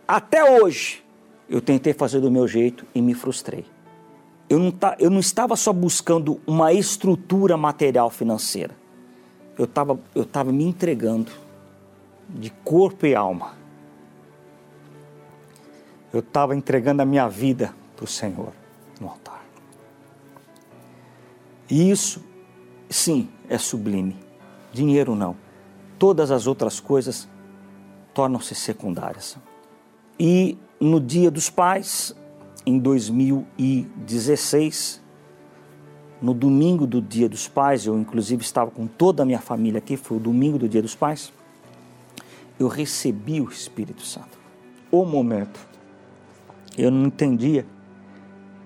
[0.06, 1.02] Até hoje
[1.48, 3.64] eu tentei fazer do meu jeito e me frustrei.
[4.48, 8.76] Eu não, tá, eu não estava só buscando uma estrutura material financeira.
[9.58, 11.30] Eu estava eu tava me entregando
[12.32, 13.54] de corpo e alma.
[16.12, 18.52] Eu estava entregando a minha vida para o Senhor
[19.00, 19.42] no altar.
[21.70, 22.22] E isso,
[22.88, 24.16] sim, é sublime.
[24.72, 25.36] Dinheiro não.
[25.98, 27.28] Todas as outras coisas
[28.12, 29.38] tornam-se secundárias.
[30.18, 32.14] E no Dia dos Pais,
[32.66, 35.00] em 2016,
[36.20, 39.96] no domingo do Dia dos Pais, eu inclusive estava com toda a minha família aqui,
[39.96, 41.32] foi o domingo do Dia dos Pais,
[42.62, 44.38] eu recebi o Espírito Santo.
[44.90, 45.60] O momento,
[46.76, 47.66] eu não entendia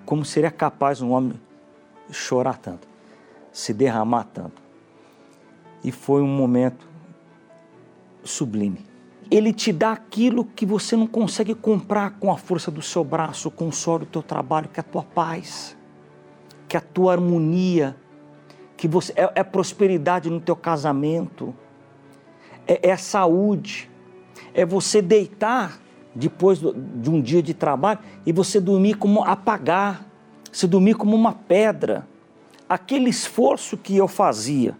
[0.04, 1.40] como seria capaz um homem
[2.11, 2.87] chorar tanto,
[3.52, 4.62] se derramar tanto.
[5.82, 6.87] E foi um momento
[8.22, 8.85] sublime
[9.30, 13.50] ele te dá aquilo que você não consegue comprar com a força do seu braço,
[13.50, 15.76] com o suor do teu trabalho, que é a tua paz,
[16.68, 17.96] que é a tua harmonia,
[18.76, 21.54] que você é, é prosperidade no teu casamento,
[22.66, 23.90] é, é saúde,
[24.55, 25.81] é você deitar
[26.14, 30.07] depois de um dia de trabalho e você dormir como apagar,
[30.50, 32.07] se dormir como uma pedra.
[32.68, 34.76] Aquele esforço que eu fazia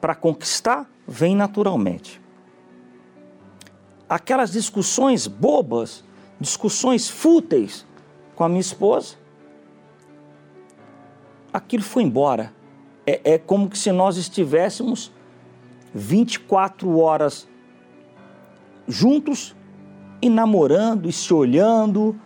[0.00, 2.24] para conquistar vem naturalmente
[4.08, 6.04] aquelas discussões bobas,
[6.38, 7.86] discussões fúteis
[8.34, 9.16] com a minha esposa,
[11.52, 12.52] aquilo foi embora.
[13.06, 15.12] É, é como se nós estivéssemos
[15.94, 17.48] 24 horas
[18.88, 19.54] juntos
[20.20, 22.18] e namorando e se olhando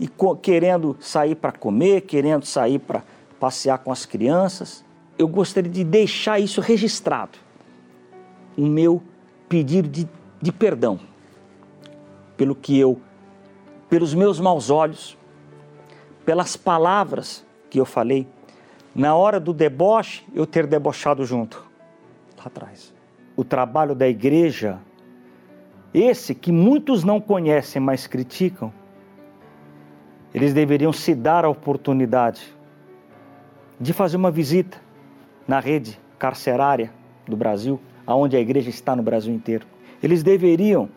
[0.00, 3.04] e querendo sair para comer, querendo sair para
[3.38, 4.84] passear com as crianças.
[5.16, 7.38] Eu gostaria de deixar isso registrado.
[8.56, 9.02] O meu
[9.48, 10.08] pedido de,
[10.40, 10.98] de perdão
[12.36, 13.00] pelo que eu,
[13.88, 15.16] pelos meus maus olhos,
[16.24, 18.26] pelas palavras que eu falei,
[18.94, 21.64] na hora do deboche, eu ter debochado junto,
[22.36, 22.92] lá atrás.
[23.42, 24.78] O trabalho da igreja,
[25.92, 28.72] esse que muitos não conhecem, mas criticam,
[30.32, 32.56] eles deveriam se dar a oportunidade
[33.80, 34.80] de fazer uma visita
[35.48, 36.92] na rede carcerária
[37.26, 39.66] do Brasil, aonde a igreja está no Brasil inteiro.
[40.00, 40.88] Eles deveriam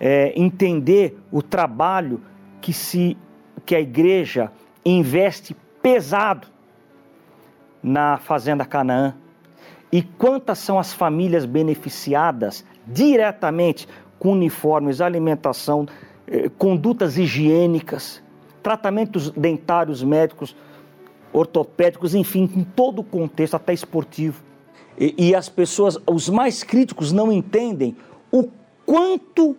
[0.00, 2.22] é, entender o trabalho
[2.62, 3.14] que, se,
[3.66, 4.50] que a igreja
[4.82, 6.48] investe pesado
[7.82, 9.14] na Fazenda Canaã
[9.92, 13.88] e quantas são as famílias beneficiadas diretamente
[14.18, 15.86] com uniformes, alimentação,
[16.26, 18.22] eh, condutas higiênicas,
[18.62, 20.54] tratamentos dentários, médicos,
[21.32, 24.42] ortopédicos, enfim, em todo o contexto, até esportivo.
[24.98, 27.96] E, e as pessoas, os mais críticos, não entendem
[28.30, 28.48] o
[28.84, 29.56] quanto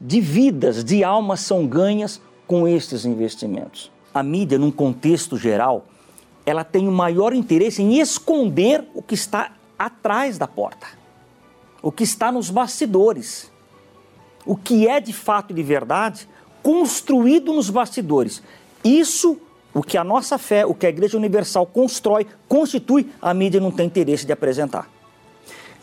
[0.00, 3.92] de vidas, de almas são ganhas com estes investimentos.
[4.14, 5.86] A mídia, num contexto geral,
[6.44, 10.86] ela tem o maior interesse em esconder o que está atrás da porta,
[11.82, 13.50] o que está nos bastidores,
[14.44, 16.28] o que é de fato e de verdade
[16.62, 18.42] construído nos bastidores.
[18.84, 19.38] Isso,
[19.72, 23.70] o que a nossa fé, o que a Igreja Universal constrói, constitui, a mídia não
[23.70, 24.88] tem interesse de apresentar.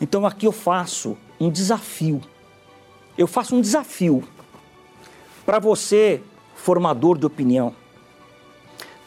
[0.00, 2.20] Então aqui eu faço um desafio.
[3.16, 4.22] Eu faço um desafio
[5.44, 6.22] para você,
[6.54, 7.74] formador de opinião,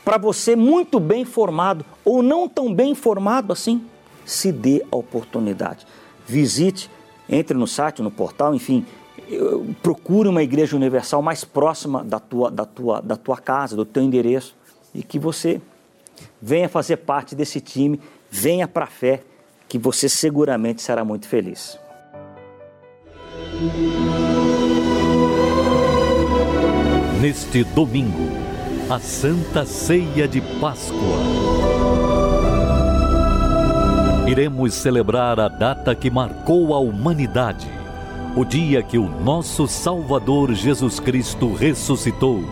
[0.04, 3.86] para você muito bem formado ou não tão bem informado assim,
[4.26, 5.86] se dê a oportunidade.
[6.28, 6.90] Visite,
[7.30, 8.86] entre no site, no portal, enfim,
[9.82, 14.04] procure uma igreja universal mais próxima da tua, da, tua, da tua casa, do teu
[14.04, 14.56] endereço,
[14.94, 15.62] e que você
[16.42, 18.00] venha fazer parte desse time,
[18.30, 19.24] venha para a fé,
[19.68, 21.80] que você seguramente será muito feliz.
[27.22, 28.41] Neste domingo,
[28.92, 31.00] a Santa Ceia de Páscoa.
[34.28, 37.70] Iremos celebrar a data que marcou a humanidade
[38.36, 42.44] o dia que o nosso Salvador Jesus Cristo ressuscitou.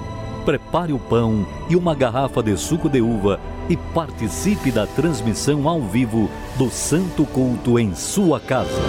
[0.46, 3.38] Prepare o pão e uma garrafa de suco de uva
[3.68, 8.82] e participe da transmissão ao vivo do Santo Culto em sua casa.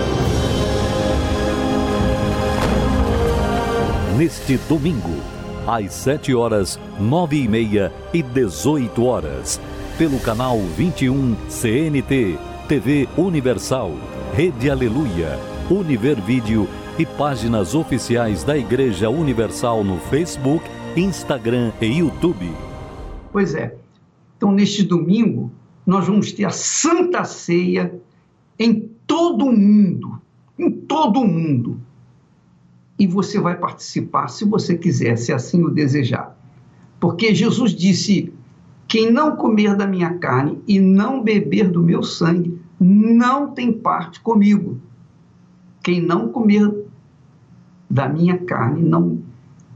[4.17, 9.61] Neste domingo, às 7 horas, 9 e meia e 18 horas,
[9.99, 12.39] pelo canal 21 CNT,
[12.69, 13.93] TV Universal,
[14.35, 15.39] Rede Aleluia,
[15.71, 20.65] Univer Vídeo e páginas oficiais da Igreja Universal no Facebook,
[20.97, 22.51] Instagram e YouTube.
[23.33, 23.75] Pois é.
[24.37, 25.51] Então, neste domingo,
[25.87, 27.95] nós vamos ter a Santa Ceia
[28.59, 30.21] em todo o mundo.
[30.59, 31.81] Em todo o mundo.
[33.01, 36.39] E você vai participar, se você quiser, se assim o desejar.
[37.01, 38.31] Porque Jesus disse:
[38.87, 44.21] quem não comer da minha carne e não beber do meu sangue, não tem parte
[44.21, 44.79] comigo.
[45.83, 46.71] Quem não comer
[47.89, 49.23] da minha carne, não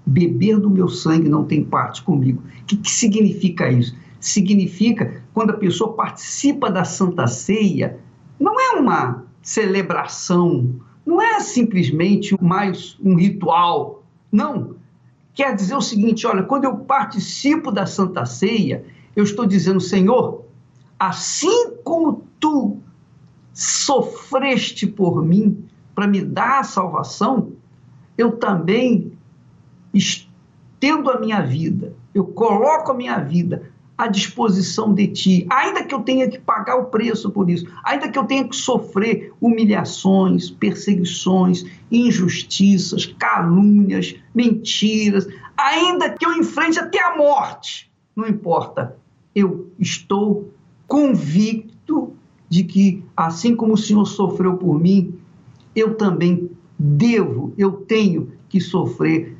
[0.04, 2.42] beber do meu sangue não tem parte comigo.
[2.60, 3.96] O que, que significa isso?
[4.20, 7.98] Significa quando a pessoa participa da Santa Ceia,
[8.38, 10.74] não é uma celebração,
[11.04, 14.02] não é simplesmente mais um ritual.
[14.32, 14.76] Não.
[15.34, 18.84] Quer dizer o seguinte: olha, quando eu participo da Santa Ceia,
[19.14, 20.44] eu estou dizendo, Senhor,
[20.98, 22.78] assim como tu
[23.52, 27.52] sofreste por mim para me dar a salvação,
[28.16, 29.12] eu também
[29.92, 35.94] estendo a minha vida, eu coloco a minha vida à disposição de ti, ainda que
[35.94, 40.50] eu tenha que pagar o preço por isso, ainda que eu tenha que sofrer humilhações,
[40.50, 48.96] perseguições, injustiças, calúnias, mentiras, ainda que eu enfrente até a morte, não importa,
[49.34, 50.52] eu estou
[50.88, 52.12] convicto
[52.48, 55.14] de que, assim como o Senhor sofreu por mim,
[55.74, 59.36] eu também devo, eu tenho que sofrer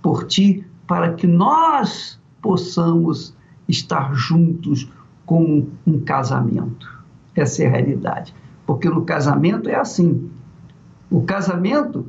[0.00, 3.34] por ti para que nós possamos
[3.72, 4.88] estar juntos
[5.26, 7.02] com um casamento.
[7.34, 8.34] Essa é a realidade.
[8.66, 10.30] Porque no casamento é assim.
[11.10, 12.06] O casamento,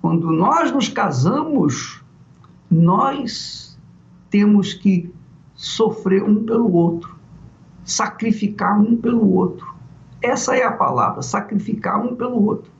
[0.00, 2.02] quando nós nos casamos,
[2.70, 3.78] nós
[4.30, 5.12] temos que
[5.54, 7.14] sofrer um pelo outro,
[7.84, 9.74] sacrificar um pelo outro.
[10.22, 12.74] Essa é a palavra, sacrificar um pelo outro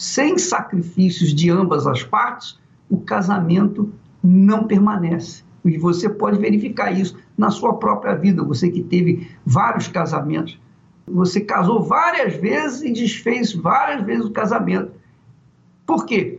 [0.00, 5.42] sem sacrifícios de ambas as partes, o casamento não permanece.
[5.62, 8.44] E você pode verificar isso na sua própria vida.
[8.44, 10.60] Você que teve vários casamentos,
[11.06, 14.92] você casou várias vezes e desfez várias vezes o casamento.
[15.86, 16.38] Por quê?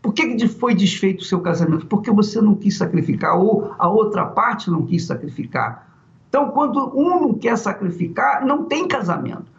[0.00, 1.86] Por que foi desfeito o seu casamento?
[1.86, 5.84] Porque você não quis sacrificar ou a outra parte não quis sacrificar.
[6.28, 9.50] Então, quando um não quer sacrificar, não tem casamento.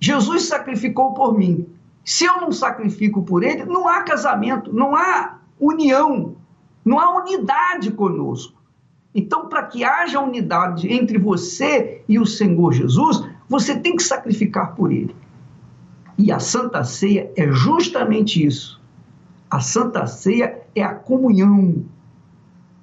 [0.00, 1.66] Jesus sacrificou por mim.
[2.04, 6.34] Se eu não sacrifico por ele, não há casamento, não há união,
[6.84, 8.63] não há unidade conosco.
[9.14, 14.74] Então, para que haja unidade entre você e o Senhor Jesus, você tem que sacrificar
[14.74, 15.14] por ele.
[16.18, 18.82] E a Santa Ceia é justamente isso.
[19.48, 21.84] A Santa Ceia é a comunhão,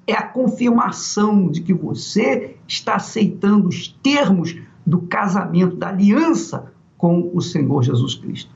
[0.06, 4.56] é a confirmação de que você está aceitando os termos
[4.86, 8.50] do casamento, da aliança com o Senhor Jesus Cristo.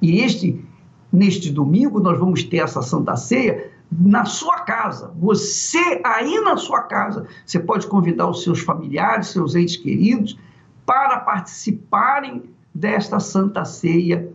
[0.00, 0.64] E este,
[1.12, 3.70] neste domingo, nós vamos ter essa Santa Ceia
[4.00, 5.12] na sua casa.
[5.18, 10.38] Você aí na sua casa, você pode convidar os seus familiares, seus entes queridos,
[10.86, 14.30] para participarem desta Santa Ceia,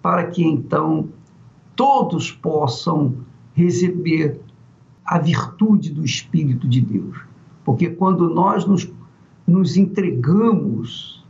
[0.00, 1.08] para que então
[1.76, 3.14] todos possam
[3.52, 4.40] receber
[5.04, 7.18] a virtude do Espírito de Deus.
[7.64, 8.90] Porque quando nós nos,
[9.46, 11.24] nos entregamos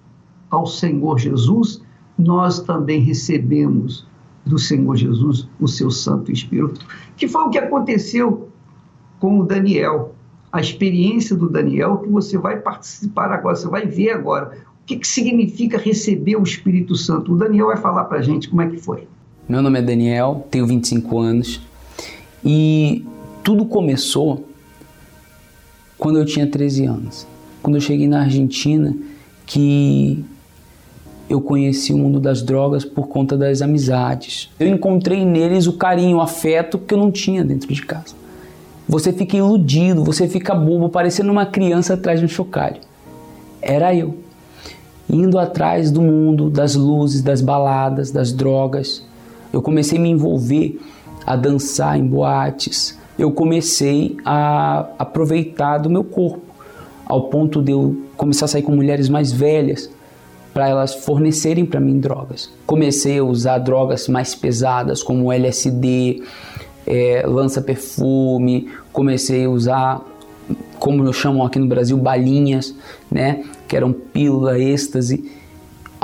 [0.48, 1.82] ao Senhor Jesus,
[2.16, 4.06] nós também recebemos
[4.44, 6.80] do Senhor Jesus o seu Santo Espírito,
[7.16, 8.48] que foi o que aconteceu
[9.18, 10.14] com o Daniel.
[10.52, 14.58] A experiência do Daniel que você vai participar agora, você vai ver agora.
[14.82, 17.32] O que, que significa receber o Espírito Santo?
[17.32, 19.08] O Daniel vai falar para gente como é que foi.
[19.48, 21.60] Meu nome é Daniel, tenho 25 anos
[22.44, 23.04] e
[23.42, 24.48] tudo começou
[25.98, 27.26] quando eu tinha 13 anos.
[27.62, 28.94] Quando eu cheguei na Argentina,
[29.46, 30.24] que
[31.28, 34.50] eu conheci o mundo das drogas por conta das amizades.
[34.58, 38.14] Eu encontrei neles o carinho, o afeto que eu não tinha dentro de casa.
[38.86, 42.76] Você fica iludido, você fica bobo, parecendo uma criança atrás de um chocalho.
[43.62, 44.16] Era eu,
[45.08, 49.02] indo atrás do mundo, das luzes, das baladas, das drogas.
[49.50, 50.78] Eu comecei a me envolver,
[51.24, 52.98] a dançar em boates.
[53.18, 56.42] Eu comecei a aproveitar do meu corpo,
[57.06, 59.90] ao ponto de eu começar a sair com mulheres mais velhas
[60.54, 62.48] para elas fornecerem para mim drogas.
[62.64, 66.22] Comecei a usar drogas mais pesadas, como LSD,
[66.86, 70.00] é, lança-perfume, comecei a usar,
[70.78, 72.72] como eu chamo aqui no Brasil, balinhas,
[73.10, 75.28] né, que eram pílula, êxtase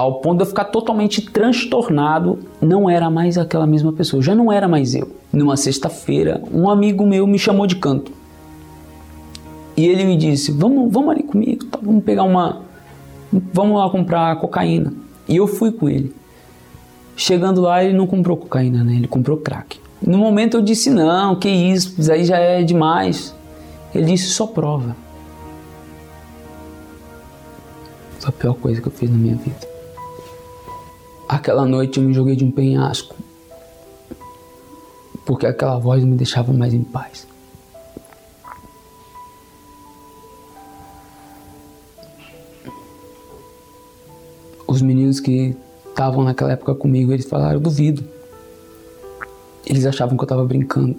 [0.01, 4.51] ao ponto de eu ficar totalmente transtornado, não era mais aquela mesma pessoa, já não
[4.51, 5.11] era mais eu.
[5.31, 8.11] Numa sexta-feira, um amigo meu me chamou de canto.
[9.77, 11.79] E ele me disse: "Vamos, vamos ali comigo, tá?
[11.83, 12.63] vamos pegar uma
[13.33, 14.93] vamos lá comprar cocaína".
[15.29, 16.15] E eu fui com ele.
[17.17, 18.95] Chegando lá, ele não comprou cocaína, né?
[18.95, 19.79] Ele comprou crack.
[20.01, 23.35] No momento eu disse: "Não, que isso, isso aí já é demais".
[23.95, 24.97] Ele disse: "Só prova".
[28.19, 29.69] Foi a pior coisa que eu fiz na minha vida.
[31.29, 33.15] Aquela noite eu me joguei de um penhasco,
[35.25, 37.30] porque aquela voz me deixava mais em paz.
[44.71, 45.57] Os meninos que
[45.89, 48.05] estavam naquela época comigo, eles falaram, eu duvido.
[49.67, 50.97] Eles achavam que eu estava brincando.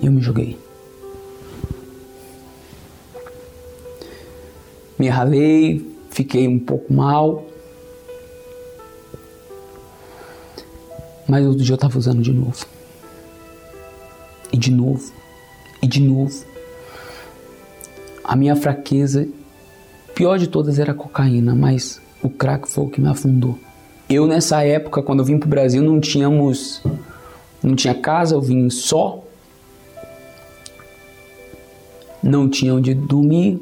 [0.00, 0.56] E eu me joguei.
[4.96, 7.44] Me ralei, fiquei um pouco mal.
[11.26, 12.64] Mas outro dia eu estava usando de novo.
[14.52, 15.12] E de novo.
[15.82, 16.44] E de novo.
[18.22, 19.26] A minha fraqueza,
[20.14, 23.58] pior de todas, era a cocaína, mas o crack foi o que me afundou.
[24.08, 26.82] Eu, nessa época, quando eu vim para o Brasil, não tínhamos.
[27.62, 29.22] Não tinha casa, eu vim só.
[32.22, 33.60] Não tinha onde dormir,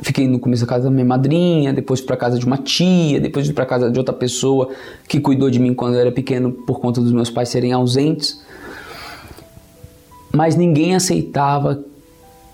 [0.00, 3.50] Fiquei no começo da casa da minha madrinha, depois para casa de uma tia, depois
[3.50, 4.70] para casa de outra pessoa
[5.08, 8.40] que cuidou de mim quando eu era pequeno por conta dos meus pais serem ausentes.
[10.32, 11.82] Mas ninguém aceitava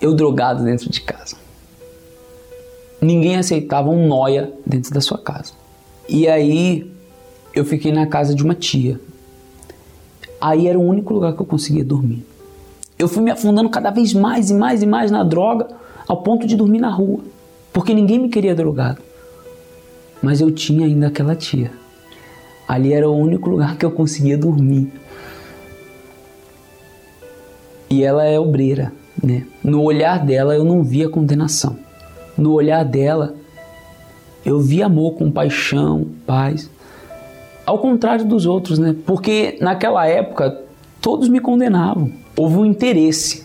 [0.01, 1.37] eu drogado dentro de casa.
[3.05, 5.53] Ninguém aceitava um noia dentro da sua casa.
[6.09, 6.91] E aí
[7.55, 9.01] eu fiquei na casa de uma tia.
[10.41, 12.25] Aí era o único lugar que eu conseguia dormir.
[12.99, 15.69] Eu fui me afundando cada vez mais e mais e mais na droga,
[16.07, 17.21] ao ponto de dormir na rua
[17.75, 19.03] porque ninguém me queria drogado.
[20.23, 21.73] Mas eu tinha ainda aquela tia.
[22.69, 24.93] Ali era o único lugar que eu conseguia dormir.
[27.91, 29.45] E ela é obreira, né?
[29.63, 31.77] No olhar dela eu não via condenação.
[32.37, 33.35] No olhar dela
[34.45, 36.71] eu via amor, compaixão, paz.
[37.65, 38.95] Ao contrário dos outros, né?
[39.07, 40.61] Porque naquela época
[41.01, 42.13] todos me condenavam.
[42.37, 43.45] Houve um interesse.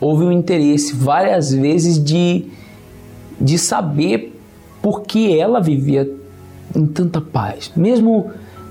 [0.00, 2.46] Houve um interesse várias vezes de
[3.40, 4.36] de saber
[4.82, 6.10] por que ela vivia
[6.74, 8.30] em tanta paz, mesmo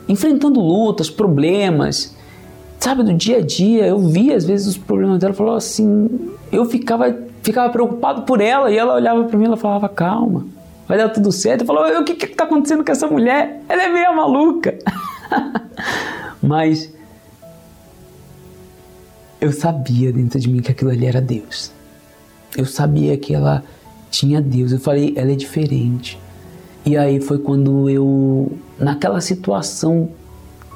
[0.09, 2.15] enfrentando lutas, problemas,
[2.79, 3.85] sabe, do dia a dia.
[3.85, 6.09] Eu via às vezes os problemas dela, falou assim,
[6.51, 7.15] eu ficava
[7.47, 10.45] ficava preocupado por ela e ela olhava para mim e falava calma,
[10.85, 11.61] vai dar tudo certo.
[11.61, 13.61] Eu falava, o que que está acontecendo com essa mulher?
[13.69, 14.77] Ela é meio maluca.
[16.43, 16.93] Mas
[19.39, 21.71] eu sabia dentro de mim que aquilo ali era Deus.
[22.55, 23.63] Eu sabia que ela
[24.11, 24.73] tinha Deus.
[24.73, 26.19] Eu falei, ela é diferente.
[26.85, 30.09] E aí foi quando eu, naquela situação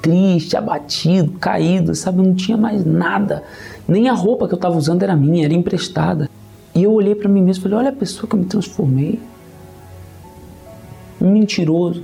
[0.02, 3.44] triste, abatido, caído, sabe, eu não tinha mais nada.
[3.88, 6.30] Nem a roupa que eu estava usando era minha, era emprestada.
[6.74, 9.20] E eu olhei para mim mesmo e falei: olha a pessoa que eu me transformei.
[11.20, 12.04] Um mentiroso.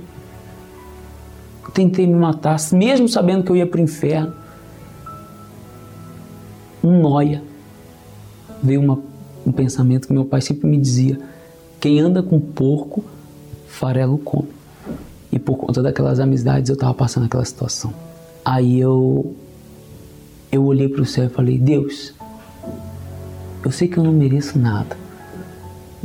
[1.74, 4.32] Tentei me matar, mesmo sabendo que eu ia para o inferno.
[6.82, 7.42] Um noia.
[8.62, 8.98] Veio uma
[9.48, 11.18] um pensamento que meu pai sempre me dizia:
[11.80, 13.04] quem anda com porco,
[13.66, 14.48] farelo come.
[15.32, 17.92] E por conta daquelas amizades eu estava passando aquela situação.
[18.44, 19.34] Aí eu
[20.50, 22.14] eu olhei para o céu e falei: Deus,
[23.64, 24.96] eu sei que eu não mereço nada,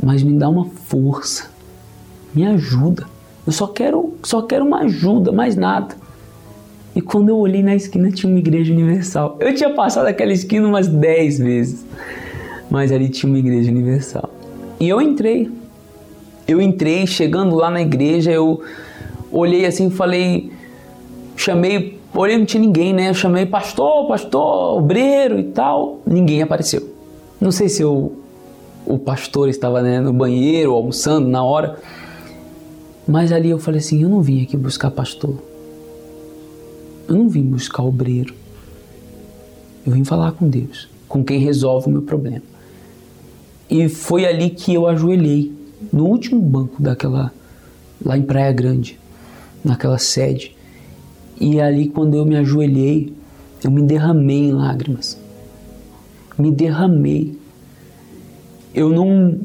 [0.02, 1.50] mas me dá uma força,
[2.34, 3.06] me ajuda.
[3.46, 5.94] Eu só quero, só quero uma ajuda, mais nada.
[6.94, 9.36] E quando eu olhei na esquina tinha uma igreja universal.
[9.40, 11.84] Eu tinha passado aquela esquina umas 10 vezes,
[12.70, 14.30] mas ali tinha uma igreja universal.
[14.78, 15.50] E eu entrei.
[16.46, 18.62] Eu entrei, chegando lá na igreja, eu
[19.32, 20.52] olhei assim e falei,
[21.36, 23.08] chamei, olhei não tinha ninguém, né?
[23.08, 26.00] Eu chamei pastor, pastor, obreiro e tal.
[26.06, 26.93] Ninguém apareceu.
[27.44, 28.10] Não sei se eu,
[28.86, 31.78] o pastor estava né, no banheiro, almoçando na hora.
[33.06, 35.36] Mas ali eu falei assim: eu não vim aqui buscar pastor.
[37.06, 38.32] Eu não vim buscar obreiro.
[39.86, 42.40] Eu vim falar com Deus, com quem resolve o meu problema.
[43.68, 45.52] E foi ali que eu ajoelhei,
[45.92, 47.30] no último banco daquela,
[48.02, 48.98] lá em Praia Grande,
[49.62, 50.56] naquela sede.
[51.38, 53.12] E ali, quando eu me ajoelhei,
[53.62, 55.22] eu me derramei em lágrimas.
[56.38, 57.38] Me derramei.
[58.74, 59.38] Eu não,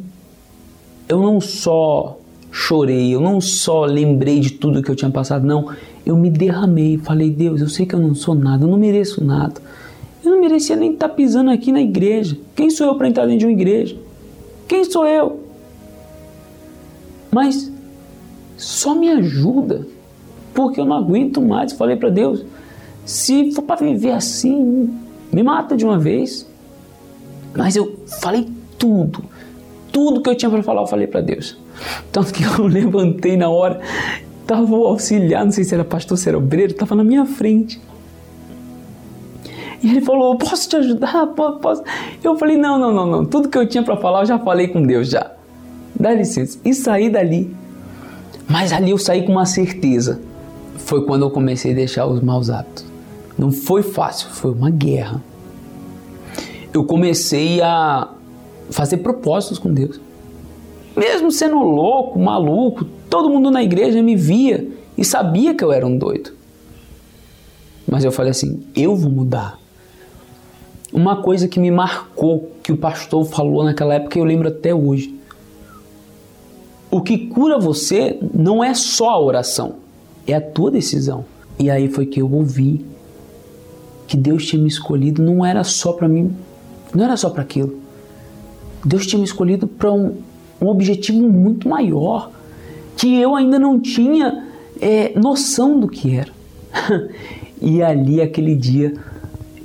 [1.08, 2.18] eu não só
[2.52, 5.72] chorei, eu não só lembrei de tudo que eu tinha passado, não.
[6.06, 9.24] Eu me derramei, falei, Deus, eu sei que eu não sou nada, eu não mereço
[9.24, 9.62] nada.
[10.24, 12.38] Eu não merecia nem estar pisando aqui na igreja.
[12.56, 13.96] Quem sou eu para entrar dentro de uma igreja?
[14.68, 15.40] Quem sou eu?
[17.32, 17.72] Mas
[18.58, 19.88] só me ajuda,
[20.54, 21.72] porque eu não aguento mais.
[21.74, 22.44] Falei para Deus,
[23.06, 24.90] se for para viver assim,
[25.32, 26.49] me mata de uma vez.
[27.56, 28.47] Mas eu falei
[28.78, 29.24] tudo,
[29.91, 31.58] tudo que eu tinha para falar, eu falei para Deus.
[32.12, 33.82] Tanto que eu levantei na hora,
[34.41, 37.82] estava o auxiliar, não sei se era pastor, se era obreiro, estava na minha frente.
[39.82, 41.28] E ele falou: Posso te ajudar?
[41.28, 41.84] Posso?
[42.24, 43.26] Eu falei: Não, não, não, não.
[43.26, 45.32] Tudo que eu tinha para falar eu já falei com Deus já.
[45.97, 46.60] Dá licença.
[46.64, 47.56] E saí dali.
[48.47, 50.20] Mas ali eu saí com uma certeza.
[50.78, 52.86] Foi quando eu comecei a deixar os maus hábitos.
[53.38, 55.22] Não foi fácil, foi uma guerra.
[56.74, 58.09] Eu comecei a
[58.70, 59.99] fazer propósitos com Deus.
[60.95, 64.67] Mesmo sendo louco, maluco, todo mundo na igreja me via
[64.97, 66.32] e sabia que eu era um doido.
[67.89, 69.57] Mas eu falei assim: eu vou mudar.
[70.91, 75.15] Uma coisa que me marcou, que o pastor falou naquela época, eu lembro até hoje.
[76.91, 79.76] O que cura você não é só a oração,
[80.28, 81.24] é a tua decisão.
[81.59, 82.84] E aí foi que eu ouvi
[84.07, 86.36] que Deus tinha me escolhido, não era só para mim,
[86.94, 87.80] não era só para aquilo.
[88.84, 90.18] Deus tinha me escolhido para um,
[90.62, 92.32] um objetivo muito maior
[92.98, 94.46] que eu ainda não tinha
[94.82, 96.32] é, noção do que era.
[97.62, 98.94] e ali, aquele dia,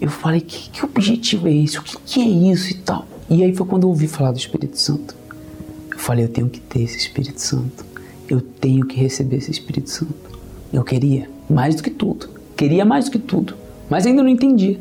[0.01, 1.79] eu falei: que, que objetivo é esse?
[1.79, 3.07] O que, que é isso e tal?
[3.29, 5.17] E aí foi quando eu ouvi falar do Espírito Santo.
[5.91, 7.85] Eu falei: eu tenho que ter esse Espírito Santo.
[8.29, 10.15] Eu tenho que receber esse Espírito Santo.
[10.73, 12.29] Eu queria mais do que tudo.
[12.57, 13.55] Queria mais do que tudo.
[13.89, 14.79] Mas ainda não entendia.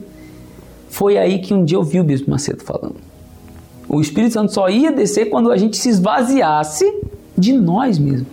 [0.94, 2.98] Foi aí que um dia eu vi o Bispo Macedo falando.
[3.90, 6.86] O Espírito Santo só ia descer quando a gente se esvaziasse
[7.36, 8.28] de nós mesmos.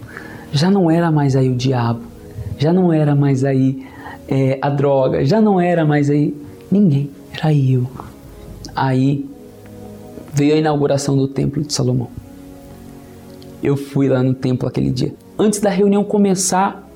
[0.53, 2.03] Já não era mais aí o diabo,
[2.59, 3.87] já não era mais aí
[4.29, 6.37] é, a droga, já não era mais aí
[6.71, 7.87] ninguém, era eu.
[8.77, 9.27] Aí
[10.35, 12.09] veio a inauguração do Templo de Salomão.
[13.63, 15.15] Eu fui lá no templo aquele dia.
[15.39, 16.87] Antes da reunião começar,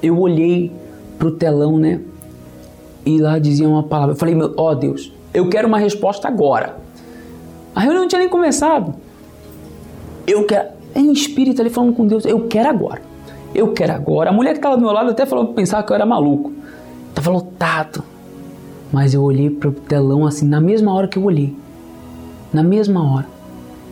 [0.00, 0.70] eu olhei
[1.18, 2.00] pro telão, né?
[3.06, 4.14] E lá dizia uma palavra.
[4.14, 6.76] Eu falei, ó oh, Deus, eu quero uma resposta agora.
[7.72, 8.94] A reunião não tinha nem começado.
[10.26, 10.70] Eu quero.
[10.94, 13.02] Em espírito ali falando com Deus, eu quero agora.
[13.54, 14.30] Eu quero agora.
[14.30, 16.52] A mulher que estava do meu lado até falou pensava que eu era maluco.
[17.14, 18.02] Tava lotado.
[18.90, 21.54] Mas eu olhei para o telão assim, na mesma hora que eu olhei.
[22.52, 23.26] Na mesma hora.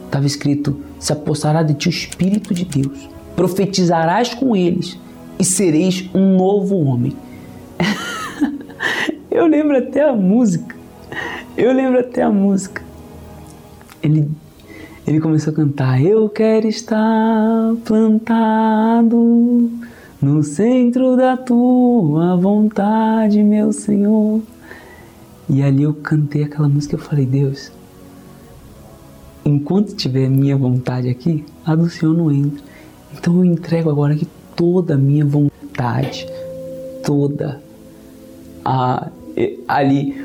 [0.06, 3.08] Estava escrito: Se apossará de ti o Espírito de Deus.
[3.36, 4.98] Profetizarás com eles
[5.38, 7.14] e sereis um novo homem.
[9.34, 10.74] eu lembro até a música.
[11.56, 12.84] Eu lembro até a música
[14.04, 14.30] ele,
[15.06, 19.70] ele começou a cantar: Eu quero estar plantado
[20.20, 24.42] no centro da tua vontade, meu Senhor.
[25.48, 27.72] E ali eu cantei aquela música e eu falei: Deus,
[29.44, 32.62] enquanto tiver minha vontade aqui, a do Senhor não entra.
[33.16, 36.26] Então eu entrego agora aqui toda a minha vontade,
[37.02, 37.62] toda
[38.62, 39.08] a,
[39.66, 40.24] ali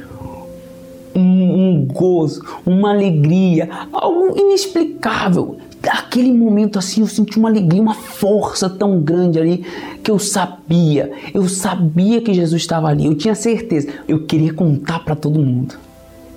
[1.16, 5.58] um, um gozo, uma alegria, algo inexplicável.
[5.88, 9.66] Aquele momento assim eu senti uma alegria, uma força tão grande ali
[10.04, 15.00] que eu sabia, eu sabia que Jesus estava ali, eu tinha certeza, eu queria contar
[15.00, 15.76] para todo mundo.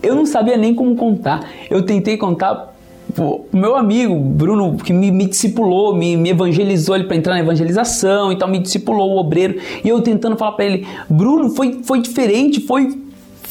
[0.03, 2.72] Eu não sabia nem como contar, eu tentei contar
[3.19, 7.41] o meu amigo Bruno, que me, me discipulou, me, me evangelizou ele para entrar na
[7.41, 11.81] evangelização e tal, me discipulou o obreiro, e eu tentando falar para ele, Bruno, foi,
[11.83, 13.03] foi diferente, foi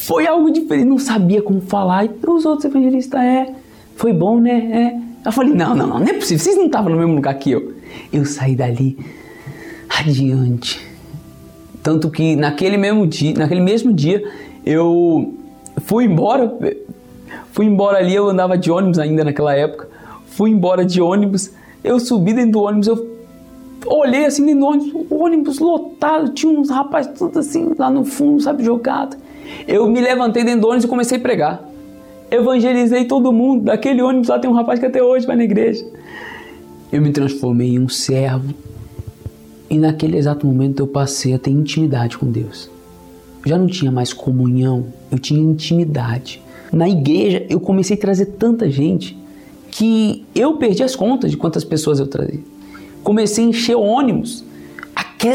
[0.01, 2.05] foi algo diferente, não sabia como falar.
[2.05, 3.53] E os outros evangelistas, é,
[3.95, 4.97] foi bom, né?
[5.24, 5.28] É.
[5.28, 7.51] Eu falei, não, não, não, não é possível, vocês não estavam no mesmo lugar que
[7.51, 7.76] eu.
[8.12, 8.97] Eu saí dali
[9.88, 10.82] adiante.
[11.84, 14.24] Tanto que naquele mesmo dia, naquele mesmo dia,
[14.66, 15.36] eu
[15.84, 16.51] fui embora,
[17.52, 19.88] fui embora ali, eu andava de ônibus ainda naquela época,
[20.28, 21.52] fui embora de ônibus,
[21.84, 23.12] eu subi dentro do ônibus, eu
[23.86, 28.42] olhei assim dentro do ônibus, ônibus lotado, tinha uns rapazes tudo assim lá no fundo,
[28.42, 29.18] sabe, jogado.
[29.68, 31.72] Eu me levantei dentro do ônibus e comecei a pregar.
[32.30, 33.66] Evangelizei todo mundo.
[33.66, 35.86] Daquele ônibus lá tem um rapaz que até hoje vai na igreja.
[36.92, 38.54] Eu me transformei em um servo.
[39.70, 42.70] E naquele exato momento eu passei a ter intimidade com Deus.
[43.46, 46.42] Já não tinha mais comunhão, eu tinha intimidade.
[46.72, 49.17] Na igreja eu comecei a trazer tanta gente
[49.69, 52.39] que eu perdi as contas de quantas pessoas eu trazia.
[53.03, 54.43] Comecei a encher ônibus.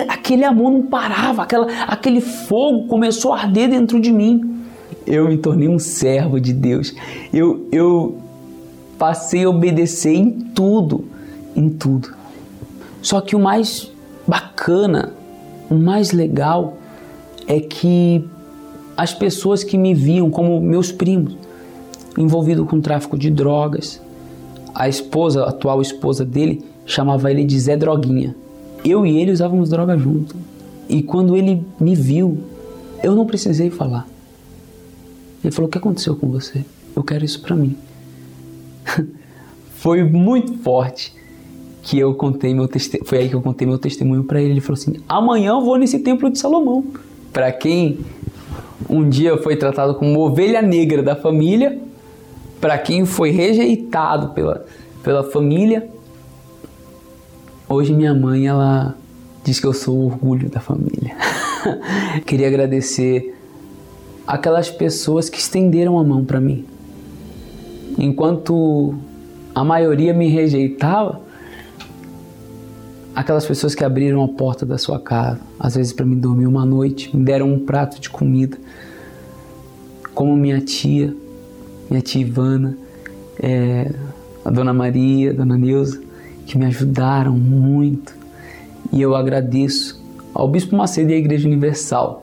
[0.09, 4.62] Aquele, amor não parava, aquela, aquele fogo começou a arder dentro de mim.
[5.07, 6.95] Eu me tornei um servo de Deus.
[7.32, 8.18] Eu, eu
[8.99, 11.05] passei a obedecer em tudo,
[11.55, 12.12] em tudo.
[13.01, 13.91] Só que o mais
[14.26, 15.12] bacana,
[15.70, 16.76] o mais legal
[17.47, 18.24] é que
[18.97, 21.37] as pessoas que me viam como meus primos,
[22.17, 24.01] envolvido com tráfico de drogas,
[24.75, 28.35] a esposa, a atual esposa dele, chamava ele de Zé Droguinha.
[28.85, 30.37] Eu e ele usávamos droga junto.
[30.89, 32.39] E quando ele me viu,
[33.03, 34.07] eu não precisei falar.
[35.43, 36.65] Ele falou: O que aconteceu com você?
[36.95, 37.77] Eu quero isso para mim.
[39.75, 41.13] Foi muito forte
[41.83, 43.09] que eu contei meu testemunho.
[43.09, 44.53] Foi aí que eu contei meu testemunho para ele.
[44.53, 46.85] Ele falou assim: Amanhã eu vou nesse templo de Salomão.
[47.33, 47.99] Para quem
[48.89, 51.79] um dia foi tratado como ovelha negra da família,
[52.61, 54.64] para quem foi rejeitado pela,
[55.03, 55.89] pela família,
[57.68, 58.95] Hoje minha mãe ela
[59.43, 61.16] diz que eu sou o orgulho da família.
[62.24, 63.37] Queria agradecer
[64.24, 66.64] aquelas pessoas que estenderam a mão para mim.
[67.99, 68.95] Enquanto
[69.53, 71.22] a maioria me rejeitava,
[73.17, 76.67] aquelas pessoas que abriram a porta da sua casa, às vezes para me dormir uma
[76.67, 78.59] noite, me deram um prato de comida,
[80.14, 81.17] como minha tia,
[81.89, 82.77] minha tia Ivana,
[83.43, 83.91] é,
[84.45, 85.99] a dona Maria, a dona Neuza,
[86.45, 88.14] que me ajudaram muito.
[88.93, 90.05] E eu agradeço
[90.35, 92.23] ao Bispo Macedo e à Igreja Universal,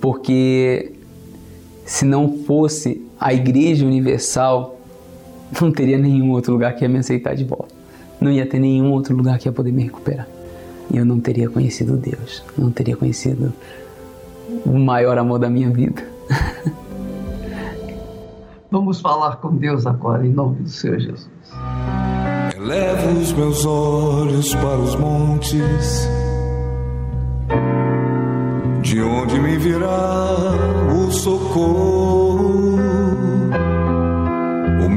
[0.00, 0.92] porque
[1.84, 4.80] se não fosse a Igreja Universal,
[5.60, 7.75] não teria nenhum outro lugar que ia me aceitar de volta.
[8.26, 10.26] Não ia ter nenhum outro lugar que ia poder me recuperar.
[10.92, 13.52] E eu não teria conhecido Deus, não teria conhecido
[14.64, 16.02] o maior amor da minha vida.
[18.68, 21.30] Vamos falar com Deus agora, em nome do Senhor Jesus.
[22.58, 26.08] Levo os meus olhos para os montes,
[28.82, 30.34] de onde me virá
[30.92, 32.65] o socorro.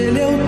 [0.00, 0.39] Pois ele é o teu socorro.